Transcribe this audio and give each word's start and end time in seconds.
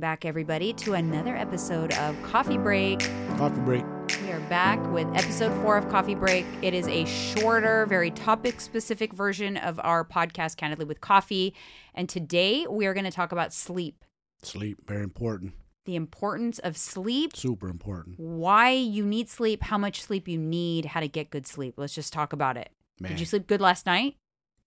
back, 0.00 0.24
everybody, 0.24 0.72
to 0.72 0.94
another 0.94 1.36
episode 1.36 1.92
of 1.98 2.16
Coffee 2.22 2.56
Break. 2.56 3.00
Coffee 3.36 3.60
break. 3.60 3.84
We 4.22 4.30
are 4.30 4.40
back 4.48 4.80
with 4.90 5.06
episode 5.08 5.52
four 5.60 5.76
of 5.76 5.86
Coffee 5.90 6.14
Break. 6.14 6.46
It 6.62 6.72
is 6.72 6.88
a 6.88 7.04
shorter, 7.04 7.84
very 7.84 8.10
topic 8.10 8.62
specific 8.62 9.12
version 9.12 9.58
of 9.58 9.78
our 9.84 10.02
podcast, 10.02 10.56
Candidly 10.56 10.86
with 10.86 11.02
Coffee. 11.02 11.54
And 11.94 12.08
today 12.08 12.66
we 12.70 12.86
are 12.86 12.94
going 12.94 13.04
to 13.04 13.10
talk 13.10 13.32
about 13.32 13.52
sleep, 13.52 14.02
Sleep, 14.42 14.78
very 14.88 15.02
important. 15.02 15.52
the 15.84 15.94
importance 15.96 16.58
of 16.60 16.78
sleep, 16.78 17.36
Super 17.36 17.68
important. 17.68 18.18
why 18.18 18.70
you 18.70 19.04
need 19.04 19.28
sleep, 19.28 19.62
how 19.62 19.76
much 19.76 20.00
sleep 20.00 20.26
you 20.26 20.38
need, 20.38 20.86
how 20.86 21.00
to 21.00 21.08
get 21.08 21.28
good 21.28 21.46
sleep. 21.46 21.74
Let's 21.76 21.94
just 21.94 22.14
talk 22.14 22.32
about 22.32 22.56
it. 22.56 22.70
Man. 22.98 23.10
Did 23.10 23.20
you 23.20 23.26
sleep 23.26 23.46
good 23.46 23.60
last 23.60 23.84
night? 23.84 24.16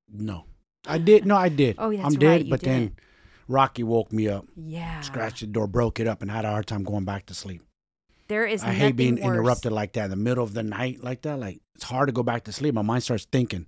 No. 0.08 0.46
I 0.88 1.00
did. 1.00 1.26
No, 1.26 1.36
I 1.36 1.50
did. 1.50 1.78
Oh, 1.80 1.92
that's 1.92 2.14
I'm 2.14 2.20
dead, 2.20 2.28
right, 2.30 2.46
you 2.46 2.52
but 2.52 2.62
then 2.62 2.82
did. 2.82 3.02
Rocky 3.48 3.84
woke 3.84 4.12
me 4.12 4.28
up, 4.28 4.46
Yeah. 4.56 5.02
scratched 5.02 5.42
the 5.42 5.48
door, 5.48 5.68
broke 5.68 6.00
it 6.00 6.08
up, 6.08 6.22
and 6.22 6.32
had 6.32 6.46
a 6.46 6.50
hard 6.50 6.68
time 6.68 6.84
going 6.84 7.06
back 7.06 7.26
to 7.28 7.34
sleep. 7.34 7.62
There 8.28 8.46
is 8.46 8.64
I 8.64 8.74
hate 8.74 8.96
being 8.96 9.16
worse. 9.16 9.24
interrupted 9.26 9.72
like 9.72 9.94
that 9.94 10.06
in 10.06 10.10
the 10.10 10.16
middle 10.16 10.44
of 10.44 10.54
the 10.54 10.64
night, 10.64 11.04
like 11.04 11.22
that. 11.24 11.38
Like, 11.40 11.60
it's 11.76 11.84
hard 11.84 12.08
to 12.08 12.12
go 12.14 12.24
back 12.24 12.46
to 12.46 12.52
sleep. 12.52 12.74
My 12.74 12.82
mind 12.82 13.04
starts 13.04 13.26
thinking. 13.26 13.68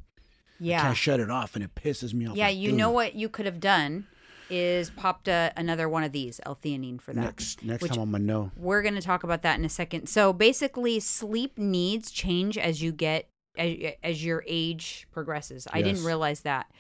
Yeah. 0.60 0.80
I 0.80 0.86
can't 0.86 0.98
shut 0.98 1.20
it 1.20 1.30
off, 1.30 1.54
and 1.56 1.64
it 1.64 1.76
pisses 1.76 2.14
me 2.14 2.26
off. 2.26 2.36
Yeah, 2.36 2.48
like, 2.48 2.58
you 2.58 2.72
know 2.72 2.90
what 2.90 3.14
you 3.14 3.30
could 3.30 3.46
have 3.46 3.60
done 3.60 4.08
is 4.50 4.90
popped 4.90 5.28
a, 5.28 5.52
another 5.58 5.88
one 5.88 6.04
of 6.04 6.12
these 6.12 6.40
L-theanine 6.46 7.00
for 7.00 7.14
that. 7.14 7.22
Next, 7.22 7.64
next 7.64 7.84
Which- 7.84 7.92
time 7.92 8.02
I'm 8.02 8.12
to 8.14 8.20
know. 8.20 8.52
We're 8.58 8.82
going 8.82 8.96
to 8.96 9.02
talk 9.02 9.24
about 9.24 9.44
that 9.44 9.60
in 9.60 9.66
a 9.66 9.70
second. 9.70 10.08
So 10.08 10.34
basically, 10.34 11.00
sleep 11.02 11.60
needs 11.60 12.10
change 12.10 12.58
as 12.58 12.82
you 12.82 12.92
get 12.92 13.30
as, 13.58 13.76
as 14.04 14.26
your 14.26 14.44
age 14.48 15.06
progresses. 15.12 15.68
I 15.72 15.84
didn't 15.84 16.04
realize 16.04 16.40
that. 16.42 16.72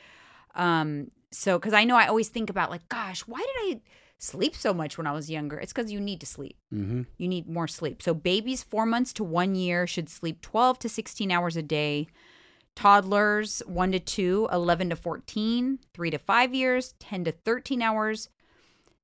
Um, 0.55 1.11
so 1.37 1.59
because 1.59 1.73
I 1.73 1.83
know 1.83 1.95
I 1.95 2.07
always 2.07 2.29
think 2.29 2.49
about 2.49 2.71
like, 2.71 2.89
gosh, 2.89 3.21
why 3.21 3.37
did 3.37 3.77
I 3.77 3.81
sleep 4.17 4.55
so 4.55 4.73
much 4.73 4.97
when 4.97 5.05
I 5.05 5.11
was 5.11 5.29
younger? 5.29 5.59
It's 5.59 5.71
because 5.71 5.91
you 5.91 5.99
need 5.99 6.19
to 6.21 6.25
sleep. 6.25 6.57
Mm-hmm. 6.73 7.03
You 7.17 7.27
need 7.27 7.47
more 7.47 7.67
sleep. 7.67 8.01
So 8.01 8.15
babies 8.15 8.63
four 8.63 8.87
months 8.87 9.13
to 9.13 9.23
one 9.23 9.53
year 9.53 9.85
should 9.85 10.09
sleep 10.09 10.41
12 10.41 10.79
to 10.79 10.89
16 10.89 11.31
hours 11.31 11.55
a 11.55 11.61
day. 11.61 12.07
Toddlers 12.75 13.61
one 13.67 13.91
to 13.91 13.99
two, 13.99 14.47
11 14.51 14.89
to 14.89 14.95
14, 14.95 15.79
three 15.93 16.09
to 16.09 16.17
five 16.17 16.55
years, 16.55 16.95
10 16.99 17.25
to 17.25 17.31
13 17.31 17.83
hours. 17.83 18.29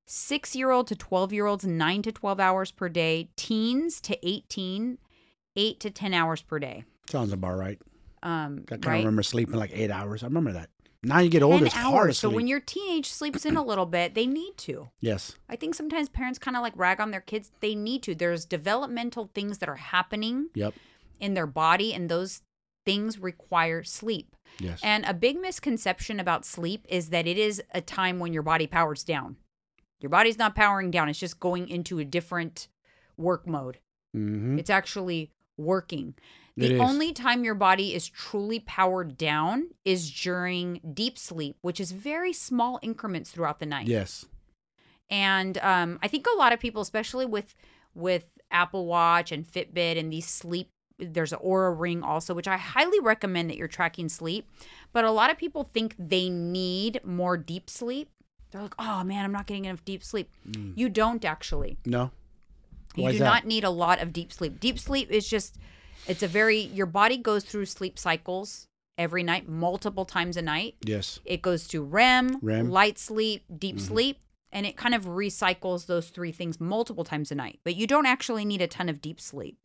Six 0.05 0.55
year 0.55 0.71
old 0.71 0.87
to 0.87 0.95
12 0.95 1.33
year 1.33 1.45
olds, 1.45 1.65
nine 1.65 2.01
to 2.01 2.11
12 2.11 2.39
hours 2.39 2.71
per 2.71 2.89
day. 2.89 3.29
Teens 3.35 4.01
to 4.01 4.17
18, 4.27 4.97
eight 5.55 5.79
to 5.79 5.91
10 5.91 6.13
hours 6.15 6.41
per 6.41 6.57
day. 6.57 6.83
Sounds 7.09 7.31
about 7.31 7.57
right. 7.57 7.79
Um, 8.23 8.65
I 8.71 8.77
kind 8.77 8.85
of 8.85 8.93
remember 8.93 9.23
sleeping 9.23 9.55
like 9.55 9.71
eight 9.73 9.91
hours. 9.91 10.23
I 10.23 10.27
remember 10.27 10.53
that. 10.53 10.69
Now 11.05 11.19
you 11.19 11.29
get 11.29 11.43
older, 11.43 11.65
it's 11.65 11.75
hard. 11.75 12.15
So 12.15 12.29
when 12.29 12.47
your 12.47 12.59
teenage 12.61 13.09
sleeps 13.09 13.45
in 13.45 13.57
a 13.57 13.63
little 13.63 13.85
bit, 13.85 14.15
they 14.15 14.25
need 14.25 14.57
to. 14.59 14.89
yes. 15.01 15.35
I 15.49 15.55
think 15.57 15.75
sometimes 15.75 16.07
parents 16.09 16.39
kind 16.39 16.55
of 16.55 16.63
like 16.63 16.73
rag 16.77 17.01
on 17.01 17.11
their 17.11 17.21
kids. 17.21 17.51
They 17.59 17.75
need 17.75 18.03
to. 18.03 18.15
There's 18.15 18.45
developmental 18.45 19.29
things 19.35 19.57
that 19.57 19.67
are 19.69 19.75
happening 19.75 20.49
Yep. 20.55 20.73
in 21.19 21.33
their 21.33 21.47
body, 21.47 21.93
and 21.93 22.07
those 22.09 22.41
things 22.85 23.19
require 23.19 23.83
sleep. 23.83 24.35
Yes. 24.59 24.79
And 24.83 25.03
a 25.05 25.13
big 25.13 25.39
misconception 25.39 26.19
about 26.19 26.45
sleep 26.45 26.85
is 26.89 27.09
that 27.09 27.27
it 27.27 27.37
is 27.37 27.61
a 27.73 27.81
time 27.81 28.19
when 28.19 28.33
your 28.33 28.43
body 28.43 28.67
powers 28.67 29.03
down. 29.03 29.35
Your 29.99 30.09
body's 30.09 30.37
not 30.37 30.55
powering 30.55 30.91
down, 30.91 31.09
it's 31.09 31.19
just 31.19 31.39
going 31.39 31.67
into 31.69 31.99
a 31.99 32.05
different 32.05 32.67
work 33.17 33.45
mode. 33.47 33.79
mm-hmm. 34.15 34.57
It's 34.59 34.69
actually 34.69 35.31
working. 35.57 36.15
The 36.55 36.77
only 36.77 37.13
time 37.13 37.43
your 37.43 37.55
body 37.55 37.95
is 37.95 38.07
truly 38.07 38.59
powered 38.59 39.17
down 39.17 39.69
is 39.83 40.11
during 40.11 40.81
deep 40.93 41.17
sleep, 41.17 41.55
which 41.63 41.79
is 41.79 41.91
very 41.91 42.31
small 42.31 42.77
increments 42.83 43.31
throughout 43.31 43.59
the 43.59 43.65
night 43.65 43.87
Yes. 43.87 44.25
and 45.09 45.57
um, 45.59 45.97
I 46.03 46.07
think 46.07 46.25
a 46.31 46.37
lot 46.37 46.53
of 46.53 46.59
people, 46.59 46.81
especially 46.81 47.25
with 47.25 47.55
with 47.95 48.25
Apple 48.51 48.85
Watch 48.85 49.31
and 49.31 49.47
Fitbit 49.47 49.97
and 49.99 50.11
these 50.13 50.27
sleep, 50.27 50.69
there's 50.99 51.33
an 51.33 51.39
Oura 51.39 51.77
Ring 51.79 52.03
also, 52.03 52.33
which 52.35 52.47
I 52.47 52.57
highly 52.57 52.99
recommend 52.99 53.49
that 53.49 53.57
you're 53.57 53.67
tracking 53.67 54.09
sleep. 54.09 54.47
But 54.91 55.05
a 55.05 55.11
lot 55.11 55.31
of 55.31 55.37
people 55.37 55.69
think 55.73 55.95
they 55.99 56.29
need 56.29 57.01
more 57.03 57.35
deep 57.37 57.67
sleep. 57.69 58.09
They're 58.51 58.61
like, 58.61 58.75
"Oh 58.77 59.03
man, 59.03 59.25
I'm 59.25 59.31
not 59.31 59.47
getting 59.47 59.65
enough 59.65 59.83
deep 59.85 60.03
sleep." 60.03 60.29
You 60.75 60.87
don't 60.89 61.25
actually. 61.25 61.77
No. 61.85 62.11
You 62.95 63.11
do 63.11 63.17
that? 63.19 63.23
not 63.25 63.45
need 63.45 63.63
a 63.63 63.69
lot 63.69 64.01
of 64.01 64.13
deep 64.13 64.31
sleep. 64.33 64.59
Deep 64.59 64.79
sleep 64.79 65.09
is 65.11 65.27
just 65.27 65.57
it's 66.07 66.23
a 66.23 66.27
very 66.27 66.59
your 66.59 66.85
body 66.85 67.17
goes 67.17 67.43
through 67.43 67.65
sleep 67.65 67.97
cycles 67.97 68.67
every 68.97 69.23
night, 69.23 69.47
multiple 69.49 70.05
times 70.05 70.37
a 70.37 70.41
night. 70.41 70.75
Yes. 70.85 71.19
It 71.25 71.41
goes 71.41 71.67
to 71.69 71.83
REM, 71.83 72.39
REM. 72.41 72.69
light 72.69 72.99
sleep, 72.99 73.43
deep 73.57 73.77
Mm-hmm. 73.77 73.85
sleep, 73.85 74.19
and 74.51 74.65
it 74.67 74.77
kind 74.77 74.93
of 74.93 75.05
recycles 75.05 75.87
those 75.87 76.09
three 76.09 76.31
things 76.31 76.59
multiple 76.59 77.03
times 77.03 77.31
a 77.31 77.35
night. 77.35 77.59
But 77.63 77.75
you 77.75 77.87
don't 77.87 78.05
actually 78.05 78.45
need 78.45 78.61
a 78.61 78.67
ton 78.67 78.89
of 78.89 79.01
deep 79.01 79.19
sleep. 79.19 79.57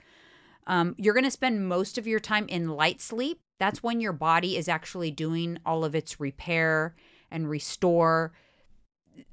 Um, 0.67 0.95
you're 0.99 1.15
going 1.15 1.25
to 1.25 1.31
spend 1.31 1.67
most 1.69 1.99
of 1.99 2.07
your 2.07 2.21
time 2.21 2.47
in 2.49 2.69
light 2.69 3.01
sleep. 3.01 3.41
That's 3.59 3.83
when 3.83 4.01
your 4.01 4.13
body 4.13 4.57
is 4.57 4.69
actually 4.69 5.11
doing 5.11 5.59
all 5.67 5.85
of 5.85 5.95
its 5.95 6.21
repair 6.21 6.95
and 7.31 7.49
restore 7.51 8.33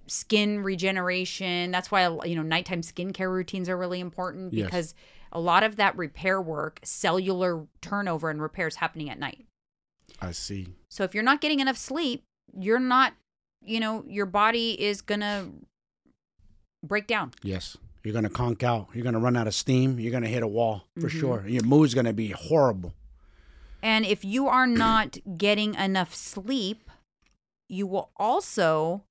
skin 0.08 0.64
regeneration. 0.64 1.72
That's 1.72 1.92
why 1.92 2.08
you 2.26 2.36
know 2.36 2.42
nighttime 2.44 2.82
skincare 2.82 3.32
routines 3.32 3.70
are 3.70 3.78
really 3.78 4.00
important 4.00 4.54
Yes. 4.54 4.66
because 4.66 4.94
a 5.32 5.40
lot 5.40 5.64
of 5.64 5.76
that 5.78 5.98
repair 5.98 6.42
work, 6.42 6.80
cellular 6.84 7.66
turnover 7.82 8.30
and 8.30 8.42
repairs 8.42 8.76
happening 8.78 9.10
at 9.10 9.20
night. 9.20 9.46
I 10.22 10.32
see. 10.32 10.68
So 10.90 11.04
if 11.04 11.14
you're 11.14 11.24
not 11.24 11.42
getting 11.42 11.60
enough 11.60 11.78
sleep, 11.78 12.24
you're 12.58 12.80
not, 12.80 13.14
you 13.62 13.80
know, 13.82 14.06
your 14.08 14.26
body 14.28 14.82
is 14.82 15.02
going 15.02 15.20
to 15.22 15.48
break 16.86 17.08
down. 17.08 17.32
Yes. 17.44 17.78
You're 18.04 18.14
gonna 18.14 18.30
conk 18.30 18.62
out. 18.62 18.90
You're 18.94 19.04
gonna 19.04 19.20
run 19.20 19.36
out 19.36 19.48
of 19.48 19.56
steam. 19.56 20.00
You're 20.00 20.12
gonna 20.12 20.28
hit 20.28 20.44
a 20.44 20.48
wall 20.48 20.86
for 21.02 21.08
Mhm. 21.10 21.20
sure. 21.20 21.48
Your 21.48 21.64
mood's 21.64 21.96
gonna 21.96 22.14
be 22.14 22.28
horrible. 22.30 22.94
And 23.82 24.06
if 24.06 24.24
you 24.24 24.48
are 24.48 24.68
not 24.86 25.18
getting 25.40 25.74
enough 25.74 26.14
sleep, 26.14 26.92
you 27.68 27.88
will 27.88 28.12
also 28.18 29.04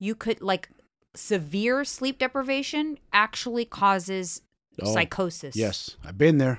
you 0.00 0.14
could 0.14 0.40
like 0.42 0.68
severe 1.14 1.84
sleep 1.84 2.18
deprivation 2.18 2.98
actually 3.12 3.64
causes 3.64 4.40
Oh, 4.82 4.92
psychosis. 4.92 5.54
Yes, 5.54 5.96
I've 6.04 6.18
been 6.18 6.38
there. 6.38 6.58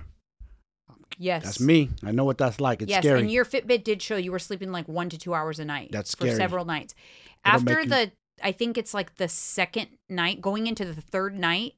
Yes. 1.18 1.44
That's 1.44 1.59
me. 1.59 1.90
I 2.03 2.12
know 2.12 2.23
what 2.25 2.38
that's 2.38 2.59
like. 2.59 2.81
It's 2.81 2.90
yes, 2.90 3.03
scary. 3.03 3.19
and 3.22 3.31
your 3.31 3.46
Fitbit 3.46 3.84
did 3.84 4.01
show 4.01 4.18
you 4.18 4.31
were 4.31 4.40
sleeping 4.40 4.72
like 4.72 4.88
one 4.88 5.09
to 5.09 5.18
two 5.18 5.34
hours 5.34 5.59
a 5.59 5.66
night. 5.66 5.90
That's 5.91 6.13
for 6.16 6.25
scary. 6.25 6.35
several 6.38 6.66
nights. 6.66 6.94
It'll 7.46 7.56
After 7.57 7.75
make 7.75 7.84
you- 7.85 7.90
the, 7.90 8.12
I 8.44 8.51
think 8.51 8.78
it's 8.78 8.94
like 8.94 9.16
the 9.16 9.28
second 9.28 9.88
night, 10.09 10.41
going 10.41 10.67
into 10.67 10.85
the 10.85 11.02
third 11.02 11.38
night, 11.38 11.73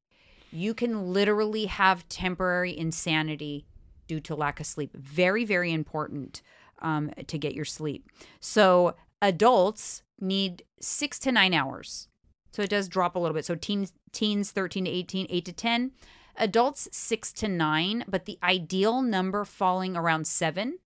you 0.51 0.73
can 0.73 1.11
literally 1.13 1.65
have 1.65 2.07
temporary 2.09 2.75
insanity 2.77 3.65
due 4.07 4.19
to 4.21 4.35
lack 4.35 4.59
of 4.59 4.65
sleep. 4.65 4.95
Very, 4.95 5.43
very 5.45 5.71
important 5.71 6.41
um, 6.81 7.11
to 7.27 7.37
get 7.37 7.53
your 7.53 7.65
sleep. 7.65 8.07
So 8.39 8.95
adults 9.21 10.03
need 10.19 10.63
six 10.79 11.19
to 11.19 11.31
nine 11.31 11.53
hours. 11.53 12.07
So 12.51 12.63
it 12.63 12.69
does 12.69 12.87
drop 12.87 13.15
a 13.15 13.19
little 13.19 13.35
bit. 13.35 13.45
So 13.45 13.55
teens, 13.55 13.93
teens, 14.11 14.51
thirteen 14.51 14.85
to 14.85 14.91
18, 14.91 15.27
eight 15.29 15.45
to 15.45 15.53
ten. 15.53 15.91
Adults 16.35 16.87
six 16.91 17.33
to 17.33 17.47
nine, 17.47 18.05
but 18.07 18.25
the 18.25 18.37
ideal 18.43 19.01
number 19.01 19.43
falling 19.43 19.97
around 19.97 20.27
seven 20.27 20.77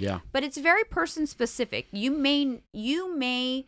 yeah. 0.00 0.20
but 0.32 0.42
it's 0.42 0.58
very 0.58 0.84
person 0.84 1.26
specific. 1.26 1.86
You 1.92 2.10
may 2.10 2.60
you 2.72 3.16
may 3.16 3.66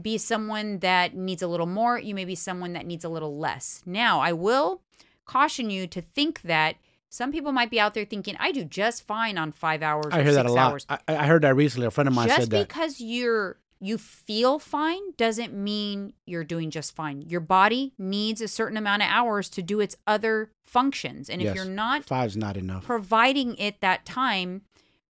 be 0.00 0.18
someone 0.18 0.78
that 0.80 1.14
needs 1.14 1.42
a 1.42 1.46
little 1.46 1.66
more, 1.66 1.98
you 1.98 2.14
may 2.14 2.24
be 2.24 2.34
someone 2.34 2.72
that 2.72 2.86
needs 2.86 3.04
a 3.04 3.08
little 3.08 3.38
less. 3.38 3.82
Now, 3.86 4.20
I 4.20 4.32
will 4.32 4.82
caution 5.24 5.70
you 5.70 5.86
to 5.86 6.00
think 6.02 6.42
that 6.42 6.76
some 7.08 7.30
people 7.30 7.52
might 7.52 7.70
be 7.70 7.78
out 7.78 7.94
there 7.94 8.04
thinking 8.04 8.36
I 8.40 8.50
do 8.50 8.64
just 8.64 9.06
fine 9.06 9.38
on 9.38 9.52
5 9.52 9.82
hours 9.82 10.06
I 10.10 10.22
hear 10.22 10.34
that 10.34 10.46
a 10.46 10.52
lot. 10.52 10.84
I, 10.88 10.98
I 11.08 11.26
heard 11.26 11.42
that 11.42 11.54
recently. 11.54 11.86
A 11.86 11.90
friend 11.90 12.08
of 12.08 12.14
mine 12.14 12.26
Just 12.26 12.40
said 12.40 12.50
that. 12.50 12.68
because 12.68 13.00
you're 13.00 13.56
you 13.84 13.98
feel 13.98 14.58
fine 14.58 15.12
doesn't 15.18 15.52
mean 15.52 16.14
you're 16.26 16.42
doing 16.44 16.70
just 16.70 16.94
fine. 16.96 17.20
Your 17.22 17.40
body 17.40 17.92
needs 17.98 18.40
a 18.40 18.48
certain 18.48 18.78
amount 18.78 19.02
of 19.02 19.08
hours 19.10 19.50
to 19.50 19.62
do 19.62 19.78
its 19.80 19.94
other 20.06 20.50
functions. 20.64 21.28
And 21.28 21.42
if 21.42 21.54
you're 21.54 21.66
not 21.66 22.04
Five's 22.04 22.36
not 22.36 22.56
enough. 22.56 22.82
providing 22.84 23.56
it 23.56 23.80
that 23.82 24.06
time, 24.06 24.62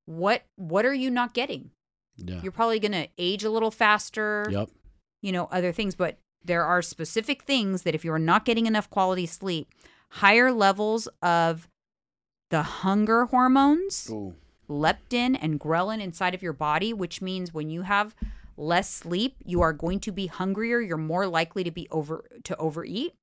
what 0.06 0.43
what 0.56 0.84
are 0.84 0.94
you 0.94 1.08
not 1.10 1.34
getting? 1.34 1.70
Yeah. 2.16 2.40
you're 2.43 2.52
probably 2.52 2.78
going 2.81 2.93
to 2.93 3.08
age 3.19 3.44
a 3.44 3.50
little 3.50 3.70
faster, 3.70 4.46
Yep. 4.50 4.70
you 5.22 5.31
know, 5.32 5.48
other 5.50 5.70
things. 5.72 5.94
But 5.94 6.19
there 6.44 6.64
are 6.64 6.82
specific 6.82 7.43
things 7.43 7.82
that 7.82 7.94
if 7.94 8.04
you're 8.04 8.19
not 8.19 8.44
getting 8.44 8.66
enough 8.66 8.90
quality 8.90 9.26
sleep, 9.26 9.69
higher 10.10 10.52
levels 10.52 11.08
of 11.22 11.69
the 12.50 12.62
hunger 12.62 13.26
hormones, 13.26 14.08
Ooh. 14.10 14.34
leptin 14.69 15.37
and 15.40 15.58
ghrelin 15.60 16.00
inside 16.00 16.34
of 16.34 16.43
your 16.43 16.52
body, 16.52 16.93
which 16.93 17.20
means 17.22 17.54
when 17.54 17.70
you 17.70 17.82
have 17.82 18.14
less 18.56 18.90
sleep, 18.90 19.36
you 19.44 19.60
are 19.62 19.72
going 19.72 20.00
to 20.00 20.12
be 20.12 20.26
hungrier. 20.26 20.80
You're 20.80 20.96
more 20.96 21.26
likely 21.26 21.64
to 21.64 21.70
be 21.70 21.88
over 21.90 22.24
to 22.44 22.56
overeat. 22.56 23.14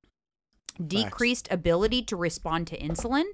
Decreased 0.84 1.48
ability 1.50 2.02
to 2.02 2.16
respond 2.16 2.66
to 2.68 2.78
insulin, 2.78 3.24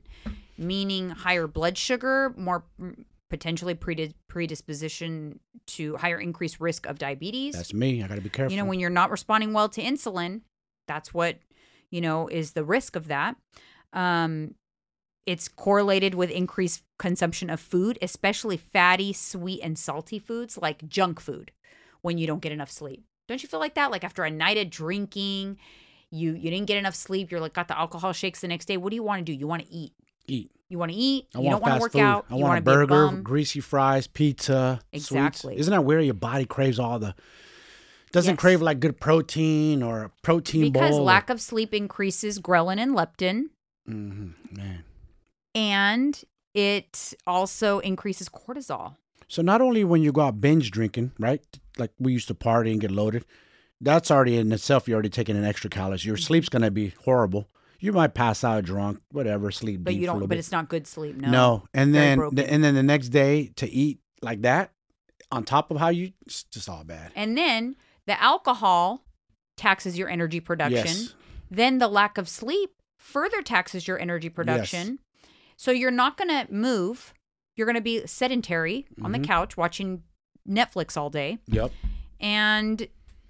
meaning 0.57 1.11
higher 1.11 1.47
blood 1.47 1.79
sugar, 1.79 2.35
more 2.37 2.65
mm, 2.81 3.05
potentially 3.31 3.75
predis- 3.75 4.15
predisposition 4.29 5.39
to 5.69 5.97
higher 5.97 6.19
increased 6.19 6.59
risk 6.59 6.87
of 6.87 6.99
diabetes. 6.99 7.55
That's 7.55 7.73
me. 7.73 8.03
I 8.03 8.09
got 8.09 8.17
to 8.17 8.21
be 8.21 8.29
careful. 8.29 8.53
you 8.53 8.59
know, 8.59 8.65
when 8.65 8.81
you're 8.81 8.91
not 8.91 9.11
responding 9.11 9.53
well 9.53 9.69
to 9.69 9.81
insulin, 9.81 10.41
that's 10.89 11.15
what 11.15 11.39
you 11.91 12.01
know 12.01 12.27
is 12.27 12.53
the 12.53 12.65
risk 12.65 12.97
of 12.97 13.07
that. 13.07 13.37
Um, 13.93 14.55
it's 15.27 15.47
correlated 15.47 16.15
with 16.15 16.31
increased 16.31 16.83
consumption 16.99 17.51
of 17.51 17.61
food, 17.61 17.99
especially 18.01 18.57
fatty, 18.57 19.13
sweet, 19.13 19.61
and 19.63 19.79
salty 19.79 20.19
foods 20.19 20.57
like 20.57 20.89
junk 20.89 21.21
food 21.21 21.53
when 22.03 22.19
you 22.19 22.27
don't 22.27 22.41
get 22.41 22.53
enough 22.53 22.71
sleep. 22.71 23.05
Don't 23.29 23.43
you 23.43 23.49
feel 23.49 23.61
like 23.61 23.75
that? 23.75 23.91
Like 23.91 24.05
after 24.05 24.25
a 24.25 24.31
night 24.31 24.57
of 24.59 24.71
drinking, 24.71 25.59
you 26.11 26.33
you 26.33 26.51
didn't 26.51 26.67
get 26.67 26.77
enough 26.79 26.95
sleep, 26.95 27.31
you're 27.31 27.41
like 27.41 27.53
got 27.55 27.69
the 27.69 27.79
alcohol 27.79 28.13
shakes 28.13 28.41
the 28.41 28.49
next 28.49 28.65
day. 28.67 28.77
What 28.77 28.91
do 28.91 28.97
you 28.97 29.03
want 29.03 29.21
to 29.21 29.25
do? 29.25 29.33
You 29.39 29.47
want 29.47 29.63
to 29.63 29.73
eat. 29.73 29.93
Eat. 30.27 30.51
You 30.71 30.79
want 30.79 30.93
to 30.93 30.99
eat. 30.99 31.27
I 31.35 31.39
you 31.39 31.45
want 31.47 31.55
don't 31.55 31.63
want 31.63 31.75
to 31.77 31.81
work 31.81 31.93
food. 31.93 32.01
out. 32.01 32.27
I 32.31 32.37
you 32.37 32.43
want 32.43 32.47
a 32.47 32.49
wanna 32.49 32.61
be 32.61 32.65
burger, 32.65 33.07
bum. 33.07 33.23
greasy 33.23 33.61
fries, 33.61 34.07
pizza. 34.07 34.81
sweets. 34.93 35.11
Exactly. 35.11 35.59
Isn't 35.59 35.71
that 35.73 35.85
where 35.85 36.01
Your 36.01 36.15
body 36.15 36.45
craves 36.45 36.79
all 36.79 36.99
the. 36.99 37.15
Doesn't 38.13 38.33
Yes. 38.35 38.41
crave 38.41 38.63
like 38.63 38.81
good 38.81 38.99
protein 39.01 39.83
or 39.83 40.05
a 40.05 40.09
protein 40.23 40.73
because 40.73 40.97
bowl. 40.97 41.05
lack 41.05 41.29
of 41.29 41.41
sleep 41.43 41.75
increases 41.75 42.39
ghrelin 42.41 42.79
and 42.79 42.95
leptin, 42.97 43.51
hmm 43.87 44.31
man. 44.51 44.85
and 45.55 46.25
it 46.55 47.13
also 47.27 47.81
increases 47.81 48.29
cortisol. 48.31 48.97
So 49.29 49.43
not 49.43 49.61
only 49.61 49.85
when 49.85 50.03
you 50.03 50.11
go 50.13 50.23
out 50.23 50.41
binge 50.41 50.71
drinking, 50.71 51.13
right? 51.19 51.43
Like 51.79 51.93
we 51.99 52.13
used 52.13 52.29
to 52.29 52.35
party 52.35 52.73
and 52.73 52.81
get 52.81 52.91
loaded. 52.91 53.25
That's 53.81 54.11
already 54.11 54.37
in 54.37 54.51
itself. 54.53 54.89
You're 54.89 54.97
already 54.97 55.09
taking 55.09 55.37
an 55.37 55.45
extra 55.45 55.71
calories. 55.71 56.01
Mm-hmm. 56.01 56.09
Your 56.09 56.17
sleep's 56.17 56.49
gonna 56.49 56.71
be 56.71 56.95
horrible. 57.05 57.49
You 57.81 57.93
might 57.93 58.13
pass 58.15 58.43
out 58.43 58.65
drunk, 58.65 59.01
whatever, 59.13 59.53
sleep 59.53 59.85
But 59.85 59.95
you 59.95 60.01
for 60.01 60.05
a 60.05 60.07
don't. 60.15 60.21
But 60.23 60.29
bit. 60.31 60.39
it's 60.39 60.51
not 60.51 60.69
good 60.69 60.87
sleep. 60.87 61.17
No. 61.17 61.31
No, 61.31 61.65
and 61.73 61.95
then 61.95 62.19
the, 62.33 62.51
and 62.51 62.65
then 62.65 62.75
the 62.75 62.83
next 62.83 63.11
day 63.11 63.53
to 63.57 63.71
eat 63.71 64.01
like 64.21 64.43
that, 64.43 64.73
on 65.31 65.45
top 65.45 65.71
of 65.71 65.77
how 65.77 65.89
you, 65.91 66.11
it's 66.27 66.43
just 66.45 66.69
all 66.69 66.83
bad. 66.83 67.13
And 67.15 67.39
then 67.39 67.77
the 68.07 68.21
alcohol 68.21 69.05
taxes 69.57 69.97
your 69.97 70.09
energy 70.09 70.41
production. 70.41 70.87
Yes. 70.87 71.15
Then 71.51 71.79
the 71.79 71.87
lack 71.87 72.19
of 72.19 72.29
sleep 72.29 72.71
further 72.97 73.43
taxes 73.43 73.87
your 73.87 73.99
energy 73.99 74.29
production. 74.29 74.99
So 75.57 75.71
you're 75.71 75.91
not 75.93 76.17
going 76.17 76.29
to 76.31 76.53
move. 76.53 77.15
You're 77.55 77.67
going 77.67 77.77
to 77.77 77.81
be 77.81 78.07
sedentary 78.07 78.87
on 79.03 79.13
the 79.13 79.19
Mhm. 79.19 79.25
couch 79.25 79.57
watching 79.57 80.03
Netflix 80.49 80.97
all 80.97 81.11
day. 81.11 81.39
Yep. 81.47 81.71
And 82.21 82.89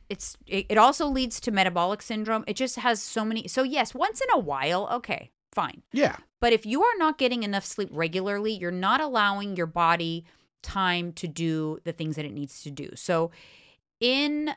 it's 0.08 0.36
it, 0.46 0.66
it 0.68 0.78
also 0.78 1.06
leads 1.06 1.40
to 1.40 1.50
metabolic 1.50 2.00
syndrome. 2.02 2.44
It 2.46 2.54
just 2.56 2.76
has 2.76 3.02
so 3.02 3.24
many. 3.24 3.48
So 3.48 3.62
yes, 3.62 3.94
once 3.94 4.20
in 4.20 4.28
a 4.32 4.38
while, 4.38 4.88
okay, 4.92 5.30
fine. 5.52 5.82
Yeah. 5.92 6.16
But 6.40 6.52
if 6.52 6.64
you 6.64 6.82
are 6.82 6.96
not 6.98 7.18
getting 7.18 7.42
enough 7.42 7.64
sleep 7.64 7.88
regularly, 7.92 8.52
you're 8.52 8.70
not 8.70 9.00
allowing 9.00 9.56
your 9.56 9.66
body 9.66 10.24
time 10.62 11.12
to 11.14 11.26
do 11.28 11.78
the 11.84 11.92
things 11.92 12.16
that 12.16 12.24
it 12.24 12.32
needs 12.32 12.62
to 12.62 12.70
do. 12.70 12.90
So 12.94 13.30
in 14.00 14.50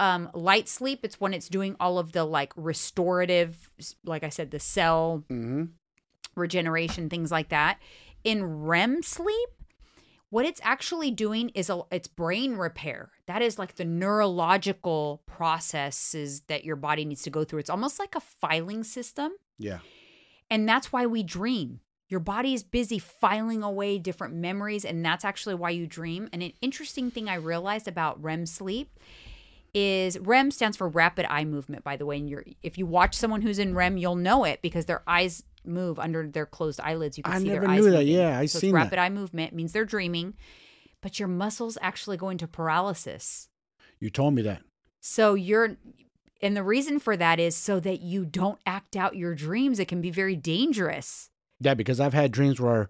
um, 0.00 0.28
light 0.34 0.68
sleep, 0.68 1.00
it's 1.04 1.20
when 1.20 1.32
it's 1.32 1.48
doing 1.48 1.76
all 1.78 1.98
of 1.98 2.12
the 2.12 2.24
like 2.24 2.52
restorative, 2.56 3.70
like 4.04 4.24
I 4.24 4.28
said, 4.28 4.50
the 4.50 4.58
cell 4.60 5.24
Mm-hmm. 5.30 5.64
regeneration, 6.34 7.08
things 7.08 7.30
like 7.30 7.48
that. 7.50 7.78
In 8.24 8.44
REM 8.64 9.02
sleep, 9.02 9.48
what 10.30 10.44
it's 10.44 10.60
actually 10.62 11.10
doing 11.10 11.50
is 11.50 11.70
a, 11.70 11.82
it's 11.90 12.08
brain 12.08 12.56
repair. 12.56 13.10
That 13.26 13.40
is 13.40 13.58
like 13.58 13.76
the 13.76 13.84
neurological 13.84 15.22
processes 15.26 16.42
that 16.42 16.64
your 16.64 16.76
body 16.76 17.04
needs 17.04 17.22
to 17.22 17.30
go 17.30 17.44
through. 17.44 17.60
It's 17.60 17.70
almost 17.70 17.98
like 17.98 18.14
a 18.14 18.20
filing 18.20 18.84
system. 18.84 19.32
Yeah. 19.58 19.78
And 20.50 20.68
that's 20.68 20.92
why 20.92 21.06
we 21.06 21.22
dream. 21.22 21.80
Your 22.08 22.20
body 22.20 22.54
is 22.54 22.62
busy 22.62 22.98
filing 22.98 23.62
away 23.62 23.98
different 23.98 24.34
memories, 24.34 24.84
and 24.84 25.04
that's 25.04 25.24
actually 25.24 25.54
why 25.54 25.70
you 25.70 25.86
dream. 25.86 26.28
And 26.32 26.42
an 26.42 26.54
interesting 26.62 27.10
thing 27.10 27.28
I 27.28 27.34
realized 27.34 27.86
about 27.86 28.22
REM 28.22 28.46
sleep 28.46 28.98
is 29.74 30.18
REM 30.18 30.50
stands 30.50 30.76
for 30.76 30.88
rapid 30.88 31.26
eye 31.28 31.44
movement, 31.44 31.84
by 31.84 31.96
the 31.96 32.06
way. 32.06 32.16
And 32.16 32.28
you're 32.28 32.44
if 32.62 32.78
you 32.78 32.86
watch 32.86 33.14
someone 33.14 33.42
who's 33.42 33.58
in 33.58 33.74
REM, 33.74 33.98
you'll 33.98 34.16
know 34.16 34.44
it 34.44 34.62
because 34.62 34.86
their 34.86 35.02
eyes 35.06 35.44
move 35.64 35.98
under 35.98 36.26
their 36.26 36.46
closed 36.46 36.80
eyelids. 36.80 37.16
You 37.16 37.22
can 37.24 37.34
I 37.34 37.38
see 37.38 37.48
their 37.48 37.68
eyes. 37.68 37.78
knew 37.78 37.90
that. 37.90 37.98
moving. 37.98 38.14
Yeah, 38.14 38.38
I 38.38 38.46
so 38.46 38.58
seen 38.58 38.70
it's 38.70 38.72
that. 38.74 38.84
rapid 38.84 38.98
eye 38.98 39.08
movement 39.08 39.54
means 39.54 39.72
they're 39.72 39.84
dreaming, 39.84 40.34
but 41.00 41.18
your 41.18 41.28
muscles 41.28 41.78
actually 41.80 42.16
go 42.16 42.28
into 42.28 42.46
paralysis. 42.46 43.48
You 44.00 44.10
told 44.10 44.34
me 44.34 44.42
that. 44.42 44.62
So 45.00 45.34
you're 45.34 45.76
and 46.40 46.56
the 46.56 46.62
reason 46.62 47.00
for 47.00 47.16
that 47.16 47.40
is 47.40 47.56
so 47.56 47.80
that 47.80 48.00
you 48.00 48.24
don't 48.24 48.60
act 48.64 48.96
out 48.96 49.16
your 49.16 49.34
dreams. 49.34 49.80
It 49.80 49.88
can 49.88 50.00
be 50.00 50.10
very 50.10 50.36
dangerous. 50.36 51.30
Yeah, 51.60 51.74
because 51.74 51.98
I've 51.98 52.14
had 52.14 52.30
dreams 52.30 52.60
where 52.60 52.88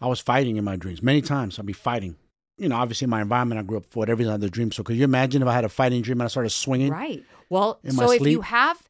I 0.00 0.06
was 0.06 0.20
fighting 0.20 0.56
in 0.56 0.64
my 0.64 0.76
dreams 0.76 1.02
many 1.02 1.22
times. 1.22 1.58
I'd 1.58 1.66
be 1.66 1.72
fighting. 1.72 2.16
You 2.58 2.68
know, 2.68 2.76
obviously 2.76 3.06
in 3.06 3.10
my 3.10 3.20
environment 3.20 3.58
I 3.58 3.64
grew 3.64 3.78
up 3.78 3.86
for 3.90 4.08
every 4.08 4.26
other 4.26 4.48
dream. 4.48 4.70
So 4.72 4.82
could 4.82 4.96
you 4.96 5.04
imagine 5.04 5.42
if 5.42 5.48
I 5.48 5.52
had 5.52 5.64
a 5.64 5.68
fighting 5.68 6.02
dream 6.02 6.20
and 6.20 6.26
I 6.26 6.28
started 6.28 6.50
swinging? 6.50 6.90
Right. 6.92 7.24
Well, 7.50 7.80
so 7.88 8.10
if 8.12 8.22
you 8.22 8.40
have 8.40 8.80